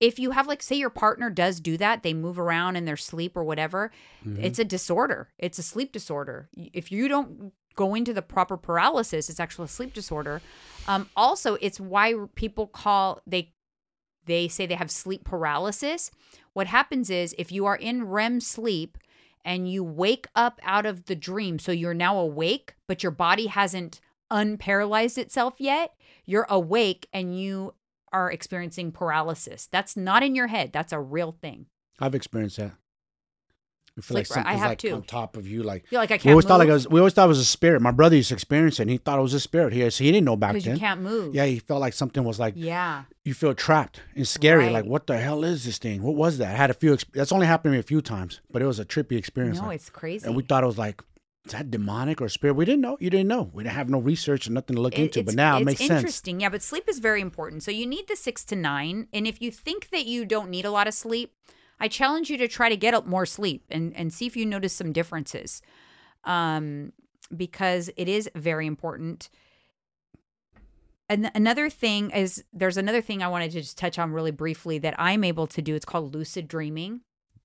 if 0.00 0.18
you 0.18 0.30
have 0.32 0.46
like 0.46 0.62
say 0.62 0.76
your 0.76 0.90
partner 0.90 1.28
does 1.30 1.60
do 1.60 1.76
that, 1.76 2.02
they 2.02 2.14
move 2.14 2.38
around 2.38 2.76
in 2.76 2.86
their 2.86 2.96
sleep 2.96 3.36
or 3.36 3.44
whatever, 3.44 3.90
Mm-hmm. 4.26 4.44
it's 4.44 4.58
a 4.58 4.64
disorder. 4.64 5.28
It's 5.38 5.58
a 5.58 5.62
sleep 5.62 5.92
disorder. 5.92 6.48
If 6.56 6.90
you 6.92 7.08
don't 7.08 7.52
go 7.76 7.94
into 7.94 8.12
the 8.12 8.20
proper 8.22 8.56
paralysis, 8.58 9.30
it's 9.30 9.40
actually 9.40 9.66
a 9.66 9.68
sleep 9.68 9.94
disorder. 9.94 10.42
Um, 10.88 11.08
also, 11.16 11.54
it's 11.60 11.78
why 11.80 12.14
people 12.34 12.66
call 12.66 13.20
they 13.26 13.52
they 14.26 14.48
say 14.48 14.66
they 14.66 14.74
have 14.74 14.90
sleep 14.90 15.24
paralysis. 15.24 16.10
What 16.52 16.66
happens 16.66 17.08
is 17.10 17.34
if 17.38 17.50
you 17.52 17.64
are 17.66 17.76
in 17.76 18.04
REM 18.04 18.40
sleep 18.40 18.98
and 19.44 19.70
you 19.70 19.82
wake 19.82 20.26
up 20.34 20.60
out 20.62 20.84
of 20.84 21.06
the 21.06 21.16
dream, 21.16 21.58
so 21.58 21.72
you're 21.72 21.94
now 21.94 22.18
awake, 22.18 22.74
but 22.86 23.02
your 23.02 23.12
body 23.12 23.46
hasn't 23.46 24.00
unparalyzed 24.30 25.16
itself 25.18 25.54
yet, 25.58 25.94
you're 26.26 26.46
awake 26.50 27.08
and 27.12 27.38
you 27.40 27.72
are 28.12 28.30
experiencing 28.30 28.92
paralysis. 28.92 29.68
That's 29.70 29.96
not 29.96 30.22
in 30.22 30.34
your 30.34 30.48
head. 30.48 30.72
That's 30.72 30.92
a 30.92 31.00
real 31.00 31.32
thing. 31.40 31.66
I've 31.98 32.14
experienced 32.14 32.56
that. 32.58 32.72
You 33.96 34.02
feel 34.02 34.14
Like, 34.18 34.30
like 34.30 34.38
I 34.38 34.42
something's 34.42 34.60
have 34.60 34.68
like 34.70 34.78
too. 34.78 34.94
on 34.94 35.02
top 35.02 35.36
of 35.36 35.48
you, 35.48 35.64
like 35.64 35.84
You're 35.90 36.00
like 36.00 36.12
I 36.12 36.18
can't 36.18 36.32
always 36.32 36.44
thought 36.46 36.60
like 36.60 36.68
it 36.68 36.72
was, 36.72 36.88
we 36.88 37.00
always 37.00 37.12
thought 37.12 37.24
it 37.24 37.28
was 37.28 37.40
a 37.40 37.44
spirit. 37.44 37.82
My 37.82 37.90
brother 37.90 38.14
used 38.14 38.28
to 38.28 38.34
experience 38.34 38.78
it, 38.78 38.82
and 38.82 38.90
he 38.90 38.98
thought 38.98 39.18
it 39.18 39.22
was 39.22 39.34
a 39.34 39.40
spirit. 39.40 39.72
He 39.72 39.80
he 39.80 40.12
didn't 40.12 40.24
know 40.24 40.36
back 40.36 40.52
because 40.52 40.64
you 40.64 40.72
then. 40.72 40.78
can't 40.78 41.00
move. 41.02 41.34
Yeah, 41.34 41.44
he 41.46 41.58
felt 41.58 41.80
like 41.80 41.92
something 41.92 42.22
was 42.22 42.38
like 42.38 42.54
Yeah. 42.56 43.02
you 43.24 43.34
feel 43.34 43.52
trapped 43.52 44.00
and 44.14 44.26
scary. 44.26 44.70
Like 44.70 44.84
what 44.84 45.08
the 45.08 45.18
hell 45.18 45.42
is 45.42 45.64
this 45.64 45.78
thing? 45.78 46.02
What 46.02 46.14
was 46.14 46.38
that? 46.38 46.54
I 46.54 46.56
had 46.56 46.70
a 46.70 46.74
few. 46.74 46.92
Exp- 46.94 47.12
that's 47.12 47.32
only 47.32 47.46
happened 47.46 47.72
to 47.72 47.76
me 47.76 47.80
a 47.80 47.82
few 47.82 48.00
times, 48.00 48.40
but 48.52 48.62
it 48.62 48.66
was 48.66 48.78
a 48.78 48.84
trippy 48.84 49.16
experience. 49.18 49.58
No, 49.60 49.66
like- 49.66 49.76
it's 49.80 49.90
crazy. 49.90 50.24
and 50.24 50.36
we 50.36 50.44
thought 50.44 50.62
it 50.62 50.68
was 50.68 50.78
like 50.78 51.02
is 51.46 51.52
that 51.52 51.70
demonic 51.70 52.20
or 52.20 52.28
spirit? 52.28 52.54
We 52.54 52.64
didn't 52.64 52.82
know. 52.82 52.96
You 53.00 53.10
didn't 53.10 53.28
know. 53.28 53.50
We 53.52 53.62
didn't 53.64 53.74
have 53.76 53.88
no 53.88 53.98
research 53.98 54.46
and 54.46 54.54
nothing 54.54 54.76
to 54.76 54.82
look 54.82 54.98
It- 54.98 55.02
into. 55.16 55.22
But 55.24 55.34
now 55.34 55.58
it 55.58 55.64
makes 55.64 55.78
sense. 55.80 55.90
interesting. 55.90 56.40
Yeah, 56.40 56.50
but 56.50 56.62
sleep 56.62 56.84
is 56.88 56.98
very 56.98 57.20
important. 57.20 57.62
So 57.62 57.70
you 57.70 57.86
need 57.86 58.08
the 58.08 58.16
six 58.16 58.44
to 58.46 58.56
nine. 58.56 59.08
And 59.12 59.26
if 59.26 59.40
you 59.40 59.50
think 59.50 59.88
that 59.90 60.06
you 60.06 60.24
don't 60.24 60.50
need 60.50 60.64
a 60.64 60.70
lot 60.70 60.86
of 60.86 60.94
sleep, 60.94 61.34
I 61.78 61.88
challenge 61.88 62.28
you 62.28 62.36
to 62.38 62.46
try 62.48 62.68
to 62.68 62.76
get 62.76 63.06
more 63.06 63.24
sleep 63.24 63.64
and, 63.70 63.96
and 63.96 64.12
see 64.12 64.26
if 64.26 64.36
you 64.36 64.44
notice 64.44 64.74
some 64.74 64.92
differences. 64.92 65.62
Um, 66.24 66.92
because 67.34 67.90
it 67.96 68.08
is 68.08 68.28
very 68.34 68.66
important. 68.66 69.30
And 71.08 71.30
another 71.34 71.70
thing 71.70 72.10
is 72.10 72.44
there's 72.52 72.76
another 72.76 73.00
thing 73.00 73.22
I 73.22 73.28
wanted 73.28 73.50
to 73.52 73.60
just 73.62 73.78
touch 73.78 73.98
on 73.98 74.12
really 74.12 74.30
briefly 74.30 74.78
that 74.78 74.94
I'm 74.98 75.24
able 75.24 75.46
to 75.48 75.62
do. 75.62 75.74
It's 75.74 75.84
called 75.84 76.14
lucid 76.14 76.46
dreaming. 76.48 77.00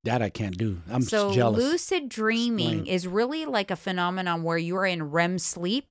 That 0.06 0.22
I 0.22 0.30
can't 0.30 0.58
do. 0.58 0.82
I'm 0.90 1.02
so 1.02 1.34
jealous. 1.34 1.58
lucid 1.62 2.10
dreaming 2.10 2.88
is 2.88 3.08
really 3.08 3.46
like 3.46 3.70
a 3.72 3.76
phenomenon 3.76 4.44
where 4.44 4.58
you 4.58 4.76
are 4.78 4.86
in 4.86 5.04
REM 5.12 5.38
sleep, 5.40 5.88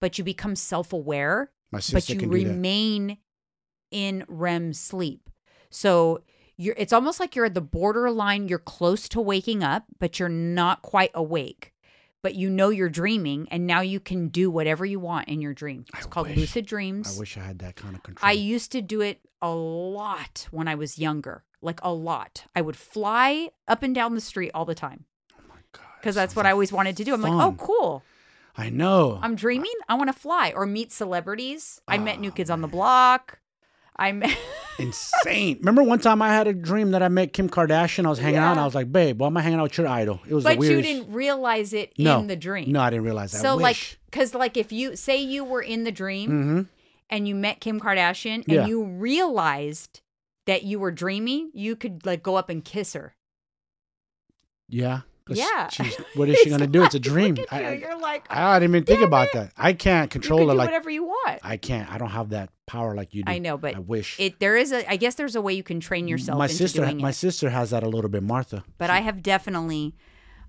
but 0.00 0.16
you 0.18 0.24
become 0.24 0.54
self-aware 0.54 1.50
My 1.72 1.80
but 1.92 2.08
you 2.08 2.16
can 2.16 2.30
do 2.30 2.44
that. 2.44 2.48
remain 2.50 3.18
in 3.90 4.24
REM 4.28 4.72
sleep. 4.74 5.28
So 5.70 6.20
you're 6.56 6.74
it's 6.78 6.92
almost 6.92 7.18
like 7.20 7.34
you're 7.34 7.46
at 7.46 7.54
the 7.54 7.60
borderline, 7.60 8.48
you're 8.48 8.58
close 8.58 9.08
to 9.10 9.20
waking 9.20 9.62
up, 9.64 9.84
but 9.98 10.18
you're 10.18 10.28
not 10.28 10.82
quite 10.82 11.10
awake. 11.14 11.72
But 12.22 12.34
you 12.36 12.48
know 12.48 12.70
you're 12.70 12.88
dreaming 12.88 13.48
and 13.50 13.66
now 13.66 13.80
you 13.82 14.00
can 14.00 14.28
do 14.28 14.50
whatever 14.50 14.84
you 14.86 14.98
want 15.00 15.28
in 15.28 15.40
your 15.42 15.52
dream. 15.52 15.84
It's 15.94 16.06
I 16.06 16.08
called 16.08 16.28
wish- 16.28 16.36
lucid 16.38 16.64
dreams. 16.66 17.16
I 17.16 17.20
wish 17.20 17.36
I 17.36 17.40
had 17.42 17.58
that 17.58 17.76
kind 17.76 17.94
of 17.96 18.02
control. 18.02 18.28
I 18.28 18.32
used 18.32 18.72
to 18.72 18.80
do 18.82 19.00
it 19.02 19.20
a 19.42 19.50
lot 19.50 20.48
when 20.50 20.66
I 20.68 20.74
was 20.74 20.98
younger, 20.98 21.44
like 21.64 21.80
a 21.82 21.92
lot. 21.92 22.44
I 22.54 22.60
would 22.60 22.76
fly 22.76 23.50
up 23.66 23.82
and 23.82 23.94
down 23.94 24.14
the 24.14 24.20
street 24.20 24.50
all 24.54 24.64
the 24.64 24.74
time 24.74 25.04
Oh 25.32 25.42
my 25.48 25.56
God, 25.72 25.82
because 26.00 26.14
that's 26.14 26.36
what 26.36 26.44
like 26.44 26.50
I 26.50 26.52
always 26.52 26.72
wanted 26.72 26.96
to 26.98 27.04
do. 27.04 27.14
I'm 27.14 27.22
like, 27.22 27.32
oh, 27.32 27.54
cool. 27.58 28.02
I 28.56 28.70
know. 28.70 29.18
I'm 29.20 29.34
dreaming. 29.34 29.72
I 29.88 29.94
want 29.94 30.12
to 30.12 30.18
fly 30.18 30.52
or 30.54 30.64
meet 30.66 30.92
celebrities. 30.92 31.80
I 31.88 31.98
met 31.98 32.20
New 32.20 32.28
Oh, 32.28 32.32
Kids 32.32 32.50
on 32.50 32.60
the 32.60 32.68
Block. 32.68 33.40
I'm 33.96 34.22
Insane. 34.78 35.58
Remember 35.58 35.82
one 35.82 35.98
time 36.00 36.20
I 36.22 36.28
had 36.28 36.46
a 36.46 36.52
dream 36.52 36.90
that 36.92 37.02
I 37.02 37.08
met 37.08 37.32
Kim 37.32 37.48
Kardashian. 37.48 38.06
I 38.06 38.10
was 38.10 38.18
hanging 38.18 38.38
out 38.38 38.52
and 38.52 38.60
I 38.60 38.64
was 38.64 38.74
like, 38.74 38.90
babe, 38.92 39.20
why 39.20 39.26
am 39.28 39.36
I 39.36 39.40
hanging 39.42 39.58
out 39.58 39.64
with 39.64 39.78
your 39.78 39.86
idol? 39.88 40.20
It 40.28 40.34
was 40.34 40.44
but 40.44 40.60
you 40.60 40.82
didn't 40.82 41.12
realize 41.12 41.72
it 41.72 41.92
no, 41.98 42.20
in 42.20 42.26
the 42.26 42.36
dream. 42.36 42.72
No, 42.72 42.80
I 42.80 42.90
didn't 42.90 43.04
realize 43.04 43.32
that. 43.32 43.40
So 43.40 43.50
I 43.50 43.54
like, 43.54 43.98
because 44.06 44.34
like 44.34 44.56
if 44.56 44.72
you 44.72 44.96
say 44.96 45.16
you 45.20 45.44
were 45.44 45.62
in 45.62 45.84
the 45.84 45.92
dream 45.92 46.30
hmm 46.30 46.62
and 47.10 47.28
you 47.28 47.34
met 47.34 47.60
Kim 47.60 47.78
Kardashian 47.80 48.36
and 48.36 48.48
Yeah. 48.48 48.66
you 48.66 48.82
realized 48.82 50.00
that 50.46 50.62
you 50.62 50.78
were 50.78 50.90
dreaming, 50.92 51.50
you 51.54 51.76
could 51.76 52.04
like 52.06 52.22
go 52.22 52.36
up 52.36 52.48
and 52.50 52.64
kiss 52.64 52.92
her. 52.94 53.14
Yeah. 54.68 55.00
Yeah. 55.28 55.68
she's- 55.68 55.96
what 56.16 56.28
is 56.28 56.38
she 56.40 56.50
gonna 56.50 56.66
do? 56.66 56.84
It's 56.84 56.94
a 56.94 57.00
dream. 57.00 57.36
I, 57.50 57.60
you. 57.60 57.66
I, 57.66 57.72
You're 57.74 57.98
like, 57.98 58.26
I 58.30 58.58
didn't 58.58 58.74
even 58.74 58.84
think 58.84 59.00
Damn 59.00 59.08
about 59.08 59.28
it. 59.28 59.32
that. 59.34 59.52
I 59.56 59.72
can't 59.72 60.06
you 60.14 60.20
control 60.20 60.40
can 60.40 60.48
it 60.48 60.52
do 60.52 60.58
like 60.58 60.66
whatever 60.68 60.90
you 60.90 61.04
want. 61.04 61.40
I 61.42 61.56
can't. 61.56 61.90
I 61.90 61.96
don't 61.96 62.10
have 62.10 62.30
that 62.30 62.50
power 62.66 62.94
like 62.94 63.14
you 63.14 63.22
do. 63.24 63.32
I 63.32 63.38
know, 63.38 63.56
but 63.56 63.74
I 63.74 63.78
wish. 63.78 64.20
it 64.20 64.38
there 64.38 64.56
is 64.56 64.70
a. 64.72 64.88
I 64.90 64.96
guess 64.96 65.14
there's 65.14 65.34
a 65.36 65.40
way 65.40 65.54
you 65.54 65.62
can 65.62 65.80
train 65.80 66.08
yourself. 66.08 66.38
my 66.38 66.46
sister, 66.46 66.82
my 66.96 67.08
it. 67.10 67.14
sister 67.14 67.48
has 67.50 67.70
that 67.70 67.82
a 67.82 67.88
little 67.88 68.10
bit, 68.10 68.22
Martha. 68.22 68.64
but 68.78 68.90
I 68.90 69.00
have 69.00 69.22
definitely. 69.22 69.94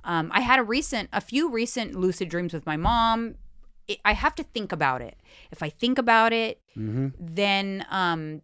Um, 0.03 0.29
I 0.33 0.41
had 0.41 0.59
a 0.59 0.63
recent, 0.63 1.09
a 1.13 1.19
few 1.21 1.49
recent 1.49 1.95
lucid 1.95 2.29
dreams 2.29 2.53
with 2.53 2.65
my 2.67 2.77
mom. 2.77 3.35
It, 3.87 3.99
I 4.05 4.13
have 4.13 4.35
to 4.35 4.43
think 4.43 4.71
about 4.71 5.01
it. 5.01 5.17
If 5.51 5.63
I 5.63 5.69
think 5.69 5.97
about 5.97 6.33
it, 6.33 6.59
hmm 6.73 7.07
then 7.19 7.85
um, 7.89 8.41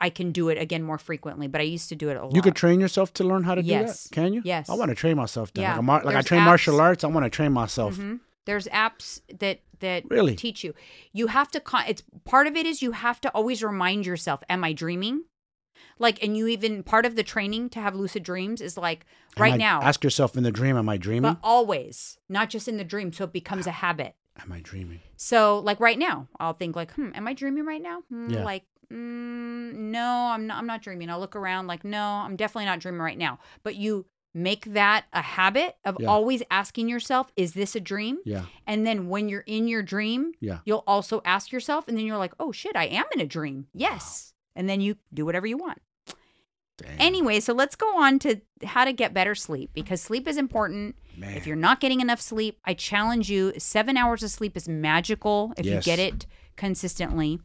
I 0.00 0.10
can 0.10 0.32
do 0.32 0.48
it 0.48 0.58
again 0.58 0.82
more 0.82 0.98
frequently. 0.98 1.46
But 1.48 1.60
I 1.60 1.64
used 1.64 1.88
to 1.90 1.94
do 1.96 2.08
it 2.10 2.16
a 2.16 2.24
lot. 2.24 2.34
You 2.34 2.42
could 2.42 2.56
train 2.56 2.80
yourself 2.80 3.12
to 3.14 3.24
learn 3.24 3.44
how 3.44 3.54
to 3.54 3.62
Yes. 3.62 4.04
do 4.04 4.08
that. 4.08 4.14
Can 4.22 4.32
you? 4.34 4.42
Yes. 4.44 4.68
I 4.70 4.74
want 4.74 4.90
to 4.90 4.94
train 4.94 5.16
myself. 5.16 5.52
Then. 5.52 5.62
Yeah. 5.62 5.70
Like, 5.72 5.78
a 5.78 5.82
mar- 5.82 6.02
like 6.04 6.16
I 6.16 6.22
train 6.22 6.42
martial 6.42 6.80
arts. 6.80 7.04
I 7.04 7.08
want 7.08 7.24
to 7.24 7.30
train 7.30 7.52
myself. 7.52 7.96
Mhm. 7.96 8.20
There's 8.44 8.66
apps 8.68 9.20
that 9.40 9.60
that 9.80 10.04
Really? 10.08 10.34
teach 10.36 10.64
you. 10.64 10.72
You 11.12 11.26
have 11.26 11.50
to. 11.50 11.60
Con- 11.60 11.84
it's 11.86 12.02
part 12.24 12.46
of 12.46 12.56
it 12.56 12.64
is 12.64 12.80
you 12.80 12.92
have 12.92 13.20
to 13.22 13.30
always 13.30 13.62
remind 13.62 14.06
yourself, 14.06 14.42
"Am 14.48 14.64
I 14.64 14.72
dreaming?" 14.72 15.24
Like, 15.98 16.22
and 16.22 16.36
you 16.36 16.46
even 16.46 16.82
part 16.82 17.04
of 17.04 17.16
the 17.16 17.22
training 17.22 17.68
to 17.70 17.80
have 17.80 17.94
lucid 17.94 18.22
dreams 18.22 18.60
is 18.62 18.76
like 18.78 19.04
Am 19.36 19.42
right 19.42 19.52
I- 19.54 19.56
now, 19.58 19.82
Ask 19.82 20.02
yourself 20.04 20.36
in 20.36 20.42
the 20.44 20.50
dream, 20.50 20.76
am 20.76 20.88
I 20.88 20.96
dreaming? 20.96 21.34
but 21.34 21.38
always, 21.42 22.18
not 22.28 22.48
just 22.50 22.68
in 22.68 22.76
the 22.78 22.84
dream, 22.84 23.12
so 23.12 23.24
it 23.24 23.32
becomes 23.32 23.66
a 23.66 23.70
habit. 23.72 24.14
am 24.38 24.52
I 24.52 24.60
dreaming? 24.60 25.00
So, 25.16 25.58
like 25.60 25.80
right 25.80 25.98
now, 25.98 26.28
I'll 26.38 26.52
think 26.52 26.76
like, 26.76 26.92
"Hmm, 26.92 27.08
am 27.14 27.26
I 27.26 27.32
dreaming 27.32 27.64
right 27.64 27.80
now?" 27.82 28.02
Hmm, 28.10 28.28
Yeah. 28.30 28.44
Like, 28.44 28.64
mm, 28.92 29.72
no, 29.74 30.30
I'm 30.32 30.46
not. 30.46 30.58
I'm 30.58 30.66
not 30.66 30.82
dreaming. 30.82 31.10
I'll 31.10 31.20
look 31.20 31.36
around 31.36 31.66
like, 31.66 31.84
no, 31.84 32.02
I'm 32.02 32.36
definitely 32.36 32.66
not 32.66 32.80
dreaming 32.80 33.00
right 33.00 33.18
now. 33.18 33.38
But 33.62 33.76
you 33.76 34.06
make 34.34 34.66
that 34.74 35.06
a 35.14 35.22
habit 35.22 35.76
of 35.84 35.96
Yeah. 35.98 36.08
always 36.08 36.42
asking 36.50 36.88
yourself, 36.90 37.32
"Is 37.36 37.54
this 37.54 37.74
a 37.74 37.80
dream?" 37.80 38.18
Yeah. 38.24 38.44
And 38.66 38.86
then 38.86 39.08
when 39.08 39.28
you're 39.30 39.40
in 39.46 39.66
your 39.66 39.82
dream, 39.82 40.32
Yeah. 40.40 40.58
you'll 40.66 40.84
also 40.86 41.22
ask 41.24 41.52
yourself, 41.52 41.88
and 41.88 41.96
then 41.96 42.04
you're 42.04 42.18
like, 42.18 42.34
oh 42.38 42.52
shit, 42.52 42.76
I 42.76 42.84
am 42.84 43.04
in 43.14 43.20
a 43.20 43.26
dream. 43.26 43.66
Yes. 43.72 44.34
And 44.54 44.68
then 44.68 44.80
you 44.82 44.96
do 45.14 45.24
whatever 45.24 45.46
you 45.46 45.56
want. 45.56 45.80
Damn. 46.78 46.96
Anyway, 47.00 47.40
so 47.40 47.54
let's 47.54 47.74
go 47.74 47.96
on 47.96 48.18
to 48.18 48.42
how 48.62 48.84
to 48.84 48.92
get 48.92 49.14
better 49.14 49.34
sleep 49.34 49.70
because 49.72 50.02
sleep 50.02 50.28
is 50.28 50.36
important. 50.36 50.96
Man. 51.16 51.34
If 51.34 51.46
you're 51.46 51.56
not 51.56 51.80
getting 51.80 52.02
enough 52.02 52.20
sleep, 52.20 52.58
I 52.66 52.74
challenge 52.74 53.30
you 53.30 53.54
seven 53.56 53.96
hours 53.96 54.22
of 54.22 54.30
sleep 54.30 54.54
is 54.58 54.68
magical 54.68 55.54
if 55.56 55.64
Yes. 55.64 55.74
you 55.86 55.90
get 55.90 55.98
it 55.98 56.26
consistently. 56.56 57.40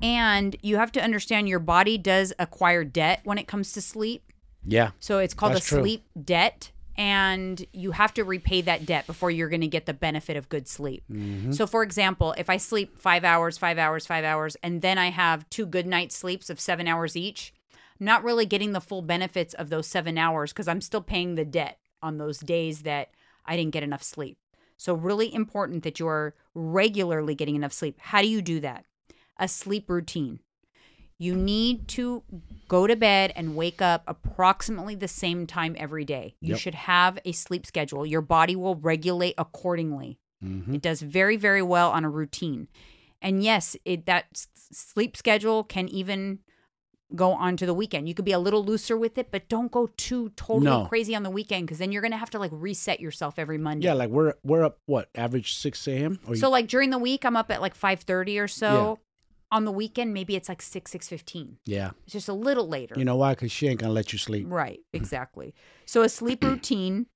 And 0.00 0.56
you 0.62 0.76
have 0.76 0.92
to 0.92 1.02
understand 1.02 1.48
your 1.48 1.58
body 1.58 1.98
does 1.98 2.32
acquire 2.38 2.84
debt 2.84 3.20
when 3.24 3.38
it 3.38 3.48
comes 3.48 3.72
to 3.72 3.80
sleep. 3.80 4.32
yeah. 4.64 4.90
So 5.00 5.18
it's 5.18 5.34
called 5.34 5.56
a 5.56 5.60
true. 5.60 5.80
sleep 5.80 6.04
debt. 6.22 6.72
And 6.96 7.64
you 7.72 7.92
have 7.92 8.12
to 8.14 8.24
repay 8.24 8.60
that 8.62 8.84
debt 8.84 9.06
before 9.06 9.30
you're 9.30 9.48
going 9.48 9.60
to 9.60 9.68
get 9.68 9.86
the 9.86 9.94
benefit 9.94 10.36
of 10.36 10.48
good 10.48 10.66
sleep. 10.66 11.04
Mm-hmm. 11.08 11.52
So, 11.52 11.64
for 11.64 11.84
example, 11.84 12.34
if 12.36 12.50
I 12.50 12.56
sleep 12.56 12.98
five 12.98 13.22
hours, 13.22 13.56
five 13.56 13.78
hours, 13.78 14.04
five 14.04 14.24
hours, 14.24 14.56
and 14.64 14.82
then 14.82 14.98
I 14.98 15.10
have 15.10 15.48
two 15.48 15.64
good 15.64 15.86
night 15.86 16.10
sleeps 16.10 16.50
of 16.50 16.58
seven 16.58 16.88
hours 16.88 17.16
each, 17.16 17.54
I'm 18.00 18.06
not 18.06 18.24
really 18.24 18.46
getting 18.46 18.72
the 18.72 18.80
full 18.80 19.02
benefits 19.02 19.54
of 19.54 19.70
those 19.70 19.86
seven 19.86 20.18
hours 20.18 20.52
because 20.52 20.66
I'm 20.66 20.80
still 20.80 21.00
paying 21.00 21.36
the 21.36 21.44
debt 21.44 21.78
on 22.02 22.18
those 22.18 22.40
days 22.40 22.82
that 22.82 23.10
I 23.46 23.56
didn't 23.56 23.74
get 23.74 23.84
enough 23.84 24.02
sleep. 24.02 24.36
So, 24.76 24.92
really 24.92 25.32
important 25.32 25.84
that 25.84 26.00
you 26.00 26.08
are 26.08 26.34
regularly 26.52 27.36
getting 27.36 27.54
enough 27.54 27.72
sleep. 27.72 27.96
How 28.00 28.22
do 28.22 28.28
you 28.28 28.42
do 28.42 28.58
that? 28.58 28.84
A 29.38 29.48
sleep 29.48 29.88
routine. 29.88 30.40
You 31.20 31.34
need 31.34 31.88
to 31.88 32.22
go 32.68 32.86
to 32.86 32.94
bed 32.94 33.32
and 33.34 33.56
wake 33.56 33.82
up 33.82 34.04
approximately 34.06 34.94
the 34.94 35.08
same 35.08 35.46
time 35.46 35.74
every 35.78 36.04
day. 36.04 36.36
You 36.40 36.50
Yep. 36.50 36.58
should 36.60 36.74
have 36.76 37.18
a 37.24 37.32
sleep 37.32 37.66
schedule. 37.66 38.06
Your 38.06 38.20
body 38.20 38.54
will 38.54 38.76
regulate 38.76 39.34
accordingly. 39.36 40.20
Mm-hmm. 40.44 40.76
It 40.76 40.82
does 40.82 41.02
very, 41.02 41.36
very 41.36 41.62
well 41.62 41.90
on 41.90 42.04
a 42.04 42.10
routine. 42.10 42.68
And 43.20 43.42
yes, 43.42 43.76
it 43.84 44.06
that 44.06 44.26
s- 44.32 44.46
sleep 44.70 45.16
schedule 45.16 45.64
can 45.64 45.88
even 45.88 46.38
go 47.16 47.32
on 47.32 47.56
to 47.56 47.66
the 47.66 47.74
weekend. 47.74 48.06
You 48.08 48.14
could 48.14 48.24
be 48.24 48.30
a 48.32 48.38
little 48.38 48.62
looser 48.64 48.96
with 48.96 49.18
it, 49.18 49.32
but 49.32 49.48
don't 49.48 49.72
go 49.72 49.88
too 49.96 50.28
totally 50.36 50.66
No. 50.66 50.84
crazy 50.86 51.16
on 51.16 51.24
the 51.24 51.30
weekend 51.30 51.66
because 51.66 51.78
then 51.78 51.90
you're 51.90 52.02
gonna 52.02 52.16
have 52.18 52.30
to 52.30 52.38
like 52.38 52.52
reset 52.54 53.00
yourself 53.00 53.38
every 53.40 53.58
Monday. 53.58 53.86
Yeah, 53.86 53.94
like 53.94 54.10
we're 54.10 54.34
we're 54.44 54.62
up 54.62 54.78
what 54.86 55.08
average 55.16 55.54
six 55.54 55.88
a.m. 55.88 56.20
Or 56.28 56.34
you- 56.34 56.40
So 56.40 56.48
like 56.48 56.68
during 56.68 56.90
the 56.90 56.98
week, 56.98 57.24
I'm 57.24 57.34
up 57.36 57.50
at 57.50 57.60
like 57.60 57.74
five 57.74 58.02
thirty 58.02 58.38
or 58.38 58.46
so. 58.46 59.00
On 59.50 59.64
the 59.64 59.72
weekend, 59.72 60.12
maybe 60.12 60.36
it's 60.36 60.48
like 60.48 60.60
six 60.60 60.90
six 60.90 61.08
fifteen. 61.08 61.56
yeah, 61.64 61.92
It's 62.04 62.12
just 62.12 62.28
a 62.28 62.34
little 62.34 62.68
later. 62.68 62.94
you 62.98 63.04
know 63.04 63.16
why? 63.16 63.32
Because 63.32 63.50
she 63.50 63.66
ain't 63.68 63.80
gonna 63.80 63.92
let 63.94 64.12
you 64.12 64.18
sleep. 64.18 64.46
Right, 64.48 64.80
exactly. 64.92 65.54
So 65.86 66.02
a 66.02 66.08
sleep 66.08 66.44
routine. 66.44 67.06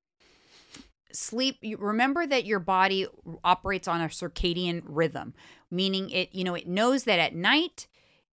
Sleep. 1.12 1.58
You 1.60 1.76
remember 1.76 2.26
that 2.26 2.46
your 2.46 2.58
body 2.58 3.06
operates 3.44 3.86
on 3.86 4.00
a 4.00 4.06
circadian 4.06 4.80
rhythm, 4.86 5.34
meaning 5.70 6.08
it. 6.08 6.34
You 6.34 6.42
know, 6.44 6.54
it 6.54 6.66
knows 6.66 7.04
that 7.04 7.18
at 7.18 7.34
night 7.34 7.86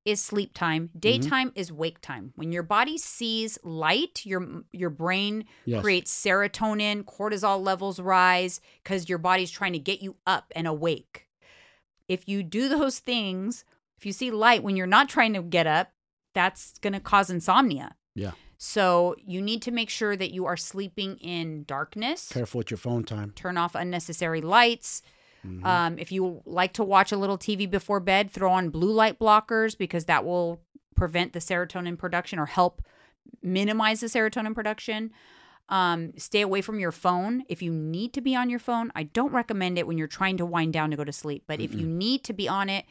is 0.06 0.22
sleep 0.24 0.54
time, 0.54 0.88
mm-hmm. 0.88 1.00
daytime 1.00 1.52
is 1.56 1.74
wake 1.74 2.00
time. 2.00 2.32
When 2.38 2.54
your 2.54 2.64
body 2.64 2.98
sees 2.98 3.60
light, 3.64 4.26
your 4.26 4.64
your 4.72 4.90
brain 4.90 5.44
Yes. 5.66 5.82
creates 5.82 6.26
serotonin, 6.26 7.04
cortisol 7.04 7.62
levels 7.62 8.00
rise 8.00 8.62
because 8.82 9.10
your 9.10 9.18
body's 9.18 9.52
trying 9.52 9.74
to 9.74 9.80
get 9.80 10.02
you 10.02 10.16
up 10.26 10.54
and 10.56 10.66
awake. 10.66 11.28
If 12.08 12.30
you 12.30 12.44
do 12.44 12.70
those 12.70 13.00
things, 13.00 13.66
if 14.00 14.06
you 14.06 14.14
see 14.14 14.32
light 14.32 14.64
when 14.64 14.78
you're 14.78 14.88
not 14.88 15.10
trying 15.10 15.34
to 15.34 15.42
get 15.42 15.68
up, 15.68 15.92
that's 16.34 16.78
going 16.80 16.94
to 16.94 17.02
cause 17.02 17.30
insomnia. 17.30 17.96
Yeah. 18.16 18.32
So 18.58 19.18
you 19.26 19.42
need 19.42 19.62
to 19.64 19.72
make 19.72 19.90
sure 19.90 20.16
that 20.16 20.32
you 20.32 20.46
are 20.46 20.56
sleeping 20.56 21.18
in 21.18 21.66
darkness. 21.66 22.30
Careful 22.32 22.60
with 22.60 22.72
your 22.72 22.78
phone 22.78 23.04
time. 23.04 23.34
Turn 23.36 23.58
off 23.58 23.76
unnecessary 23.76 24.40
lights. 24.40 25.02
Mhm. 25.46 25.66
Um, 25.66 26.00
if 26.00 26.14
you 26.14 26.42
like 26.46 26.72
to 26.74 26.84
watch 26.84 27.12
a 27.12 27.18
little 27.18 27.38
TV 27.38 27.70
before 27.70 28.00
bed, 28.00 28.32
throw 28.32 28.54
on 28.54 28.70
blue 28.70 28.92
light 28.94 29.20
blockers 29.20 29.78
because 29.78 30.06
that 30.06 30.24
will 30.24 30.62
prevent 30.96 31.34
the 31.34 31.40
serotonin 31.40 31.98
production 31.98 32.40
or 32.40 32.46
help 32.46 32.82
minimize 33.42 34.00
the 34.00 34.08
serotonin 34.08 34.56
production. 34.56 35.12
Um, 35.68 36.14
stay 36.18 36.40
away 36.42 36.62
from 36.62 36.80
your 36.80 36.94
phone. 36.94 37.44
If 37.50 37.62
you 37.62 37.72
need 37.74 38.14
to 38.14 38.22
be 38.22 38.34
on 38.34 38.50
your 38.50 38.60
phone, 38.60 38.94
I 38.96 39.04
don't 39.04 39.34
recommend 39.34 39.78
it 39.78 39.88
when 39.88 39.98
you're 39.98 40.08
trying 40.08 40.38
to 40.38 40.46
wind 40.46 40.72
down 40.72 40.90
to 40.92 40.98
go 40.98 41.04
to 41.04 41.12
sleep. 41.12 41.44
But 41.48 41.60
if 41.60 41.74
you 41.76 41.86
need 41.86 42.24
to 42.24 42.34
be 42.34 42.48
on 42.48 42.70
it, 42.70 42.86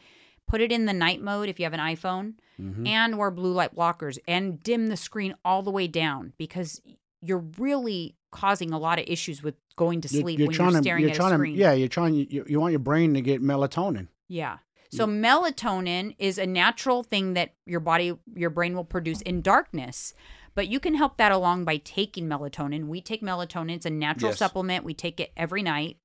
put 0.49 0.59
it 0.61 0.71
in 0.71 0.85
the 0.85 0.93
night 0.93 1.21
mode 1.21 1.47
if 1.47 1.59
you 1.59 1.65
have 1.65 1.73
an 1.73 1.79
iPhone 1.79 2.33
Mhm. 2.59 2.87
and 2.87 3.17
wear 3.17 3.31
blue 3.31 3.53
light 3.53 3.73
blockers 3.75 4.17
and 4.27 4.61
dim 4.61 4.87
the 4.87 4.97
screen 4.97 5.33
all 5.45 5.61
the 5.63 5.71
way 5.71 5.87
down 5.87 6.33
because 6.37 6.81
you're 7.21 7.45
really 7.57 8.15
causing 8.31 8.71
a 8.73 8.77
lot 8.79 8.99
of 8.99 9.05
issues 9.07 9.41
with 9.43 9.55
going 9.75 10.01
to 10.01 10.07
You're- 10.09 10.21
sleep 10.23 10.39
you're, 10.39 10.47
when 10.47 10.55
trying 10.55 10.73
you're 10.73 10.81
to 10.97 11.01
you're 11.01 11.09
at 11.11 11.15
trying 11.15 11.31
a 11.33 11.35
screen. 11.35 11.53
to 11.55 11.59
yeah 11.59 11.73
you're 11.73 11.87
trying 11.87 12.13
you, 12.15 12.43
you 12.47 12.59
want 12.59 12.71
your 12.71 12.79
brain 12.79 13.13
to 13.13 13.21
get 13.21 13.41
melatonin. 13.41 14.07
Yeah. 14.27 14.57
So 14.91 15.05
melatonin 15.05 16.15
is 16.17 16.37
a 16.39 16.45
natural 16.47 17.03
thing 17.03 17.33
that 17.35 17.53
your 17.65 17.79
body, 17.79 18.17
your 18.35 18.49
brain 18.49 18.75
will 18.75 18.83
produce 18.83 19.21
in 19.21 19.41
darkness. 19.41 20.13
But 20.55 20.67
you 20.67 20.79
can 20.79 20.95
help 20.95 21.17
that 21.17 21.31
along 21.31 21.65
by 21.65 21.77
taking 21.77 22.27
melatonin. 22.27 22.87
We 22.87 22.99
take 23.01 23.21
melatonin. 23.21 23.75
It's 23.75 23.85
a 23.85 23.91
natural 23.91 24.31
Yes. 24.31 24.39
supplement. 24.39 24.83
We 24.83 24.93
take 24.95 25.19
it 25.19 25.31
every 25.37 25.61
night. 25.61 25.97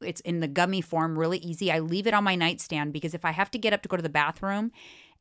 It's 0.00 0.20
in 0.20 0.40
the 0.40 0.48
gummy 0.48 0.80
form, 0.80 1.18
really 1.18 1.38
easy. 1.38 1.70
I 1.70 1.78
leave 1.78 2.06
it 2.06 2.14
on 2.14 2.24
my 2.24 2.34
nightstand 2.34 2.92
because 2.92 3.14
if 3.14 3.24
I 3.24 3.30
have 3.30 3.50
to 3.52 3.58
get 3.58 3.72
up 3.72 3.82
to 3.82 3.88
go 3.88 3.96
to 3.96 4.02
the 4.02 4.08
bathroom 4.08 4.72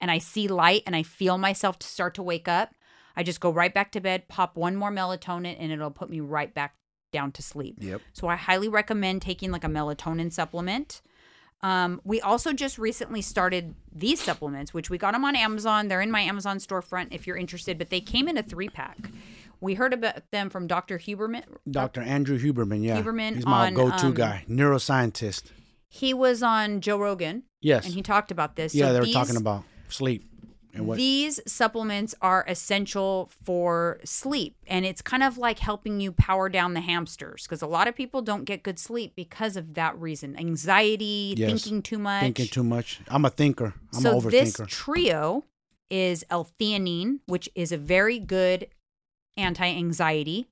and 0.02 0.12
I 0.12 0.18
see 0.18 0.48
light 0.48 0.84
and 0.86 0.96
I 0.96 1.04
feel 1.04 1.38
myself 1.38 1.80
to 1.80 1.88
start 1.88 2.16
to 2.16 2.24
wake 2.24 2.48
up, 2.48 2.74
I 3.16 3.24
just 3.24 3.40
go 3.40 3.52
right 3.52 3.74
back 3.74 3.92
to 3.92 4.02
bed, 4.02 4.28
pop 4.28 4.58
one 4.58 4.76
more 4.76 4.92
melatonin, 4.92 5.56
and 5.60 5.72
it'll 5.72 5.92
put 5.92 6.10
me 6.10 6.20
right 6.20 6.54
back 6.54 6.76
down 7.12 7.32
to 7.34 7.44
sleep. 7.44 7.78
Yep. 7.80 8.02
So 8.12 8.28
I 8.28 8.36
highly 8.36 8.68
recommend 8.68 9.22
taking 9.22 9.52
like 9.52 9.64
a 9.64 9.68
melatonin 9.68 10.34
supplement. 10.34 11.02
Um, 11.62 12.02
we 12.04 12.20
also 12.20 12.52
just 12.52 12.78
recently 12.78 13.22
started 13.22 13.74
these 13.90 14.20
supplements, 14.20 14.74
which 14.74 14.90
we 14.90 14.98
got 14.98 15.14
them 15.14 15.24
on 15.24 15.36
Amazon. 15.36 15.88
They're 15.88 16.02
in 16.02 16.12
my 16.12 16.20
Amazon 16.20 16.58
storefront 16.58 17.08
if 17.12 17.26
you're 17.26 17.38
interested, 17.38 17.78
but 17.78 17.90
they 17.90 18.02
came 18.02 18.28
in 18.28 18.38
a 18.38 18.44
three 18.44 18.68
pack. 18.68 18.98
We 19.64 19.76
heard 19.76 19.94
about 19.94 20.30
them 20.32 20.50
from 20.50 20.68
Dr. 20.68 20.98
Huberman. 21.00 21.44
Dr. 21.72 22.02
Andrew 22.02 22.38
Huberman, 22.38 22.84
yeah, 22.84 23.02
Huberman 23.02 23.36
he's 23.36 23.46
my 23.46 23.68
on, 23.68 23.74
go-to 23.74 24.08
um, 24.08 24.14
guy, 24.14 24.46
neuroscientist. 24.50 25.44
He 25.88 26.14
was 26.14 26.44
on 26.44 26.82
Joe 26.82 26.98
Rogan 27.00 27.44
Yes, 27.62 27.86
and 27.86 27.94
he 27.94 28.02
talked 28.02 28.30
about 28.32 28.56
this. 28.58 28.76
yeah, 28.76 28.88
So 28.88 28.94
they 28.94 29.00
were 29.00 29.06
these- 29.06 29.14
talking 29.16 29.38
about 29.38 29.64
sleep 29.88 30.26
and 30.74 30.86
what. 30.88 30.98
These 30.98 31.40
supplements 31.48 32.14
are 32.22 32.44
essential 32.48 33.32
for 33.46 34.00
sleep, 34.04 34.58
and 34.68 34.86
it's 34.86 35.02
kind 35.02 35.24
of 35.24 35.38
like 35.38 35.60
helping 35.60 36.02
you 36.02 36.12
power 36.12 36.50
down 36.50 36.74
the 36.74 36.82
hamsters 36.82 37.44
because 37.44 37.62
a 37.62 37.68
lot 37.68 37.88
of 37.88 37.96
people 37.96 38.22
don't 38.22 38.44
get 38.44 38.64
good 38.64 38.80
sleep 38.80 39.14
because 39.16 39.56
of 39.56 39.76
that 39.76 39.98
reason 39.98 40.36
anxiety, 40.38 41.36
Yes. 41.38 41.50
thinking 41.52 41.82
too 41.82 42.00
much. 42.00 42.22
thinking 42.24 42.48
too 42.48 42.64
much. 42.64 43.00
I'm 43.08 43.24
a 43.24 43.30
thinker. 43.30 43.76
I'm 43.94 44.02
so 44.02 44.20
an 44.20 44.30
this 44.30 44.60
trio 44.68 45.46
is 45.90 46.26
L-theanine, 46.30 47.20
which 47.28 47.48
is 47.56 47.72
a 47.72 47.78
very 47.78 48.18
good 48.20 48.68
anti-anxiety. 49.38 50.48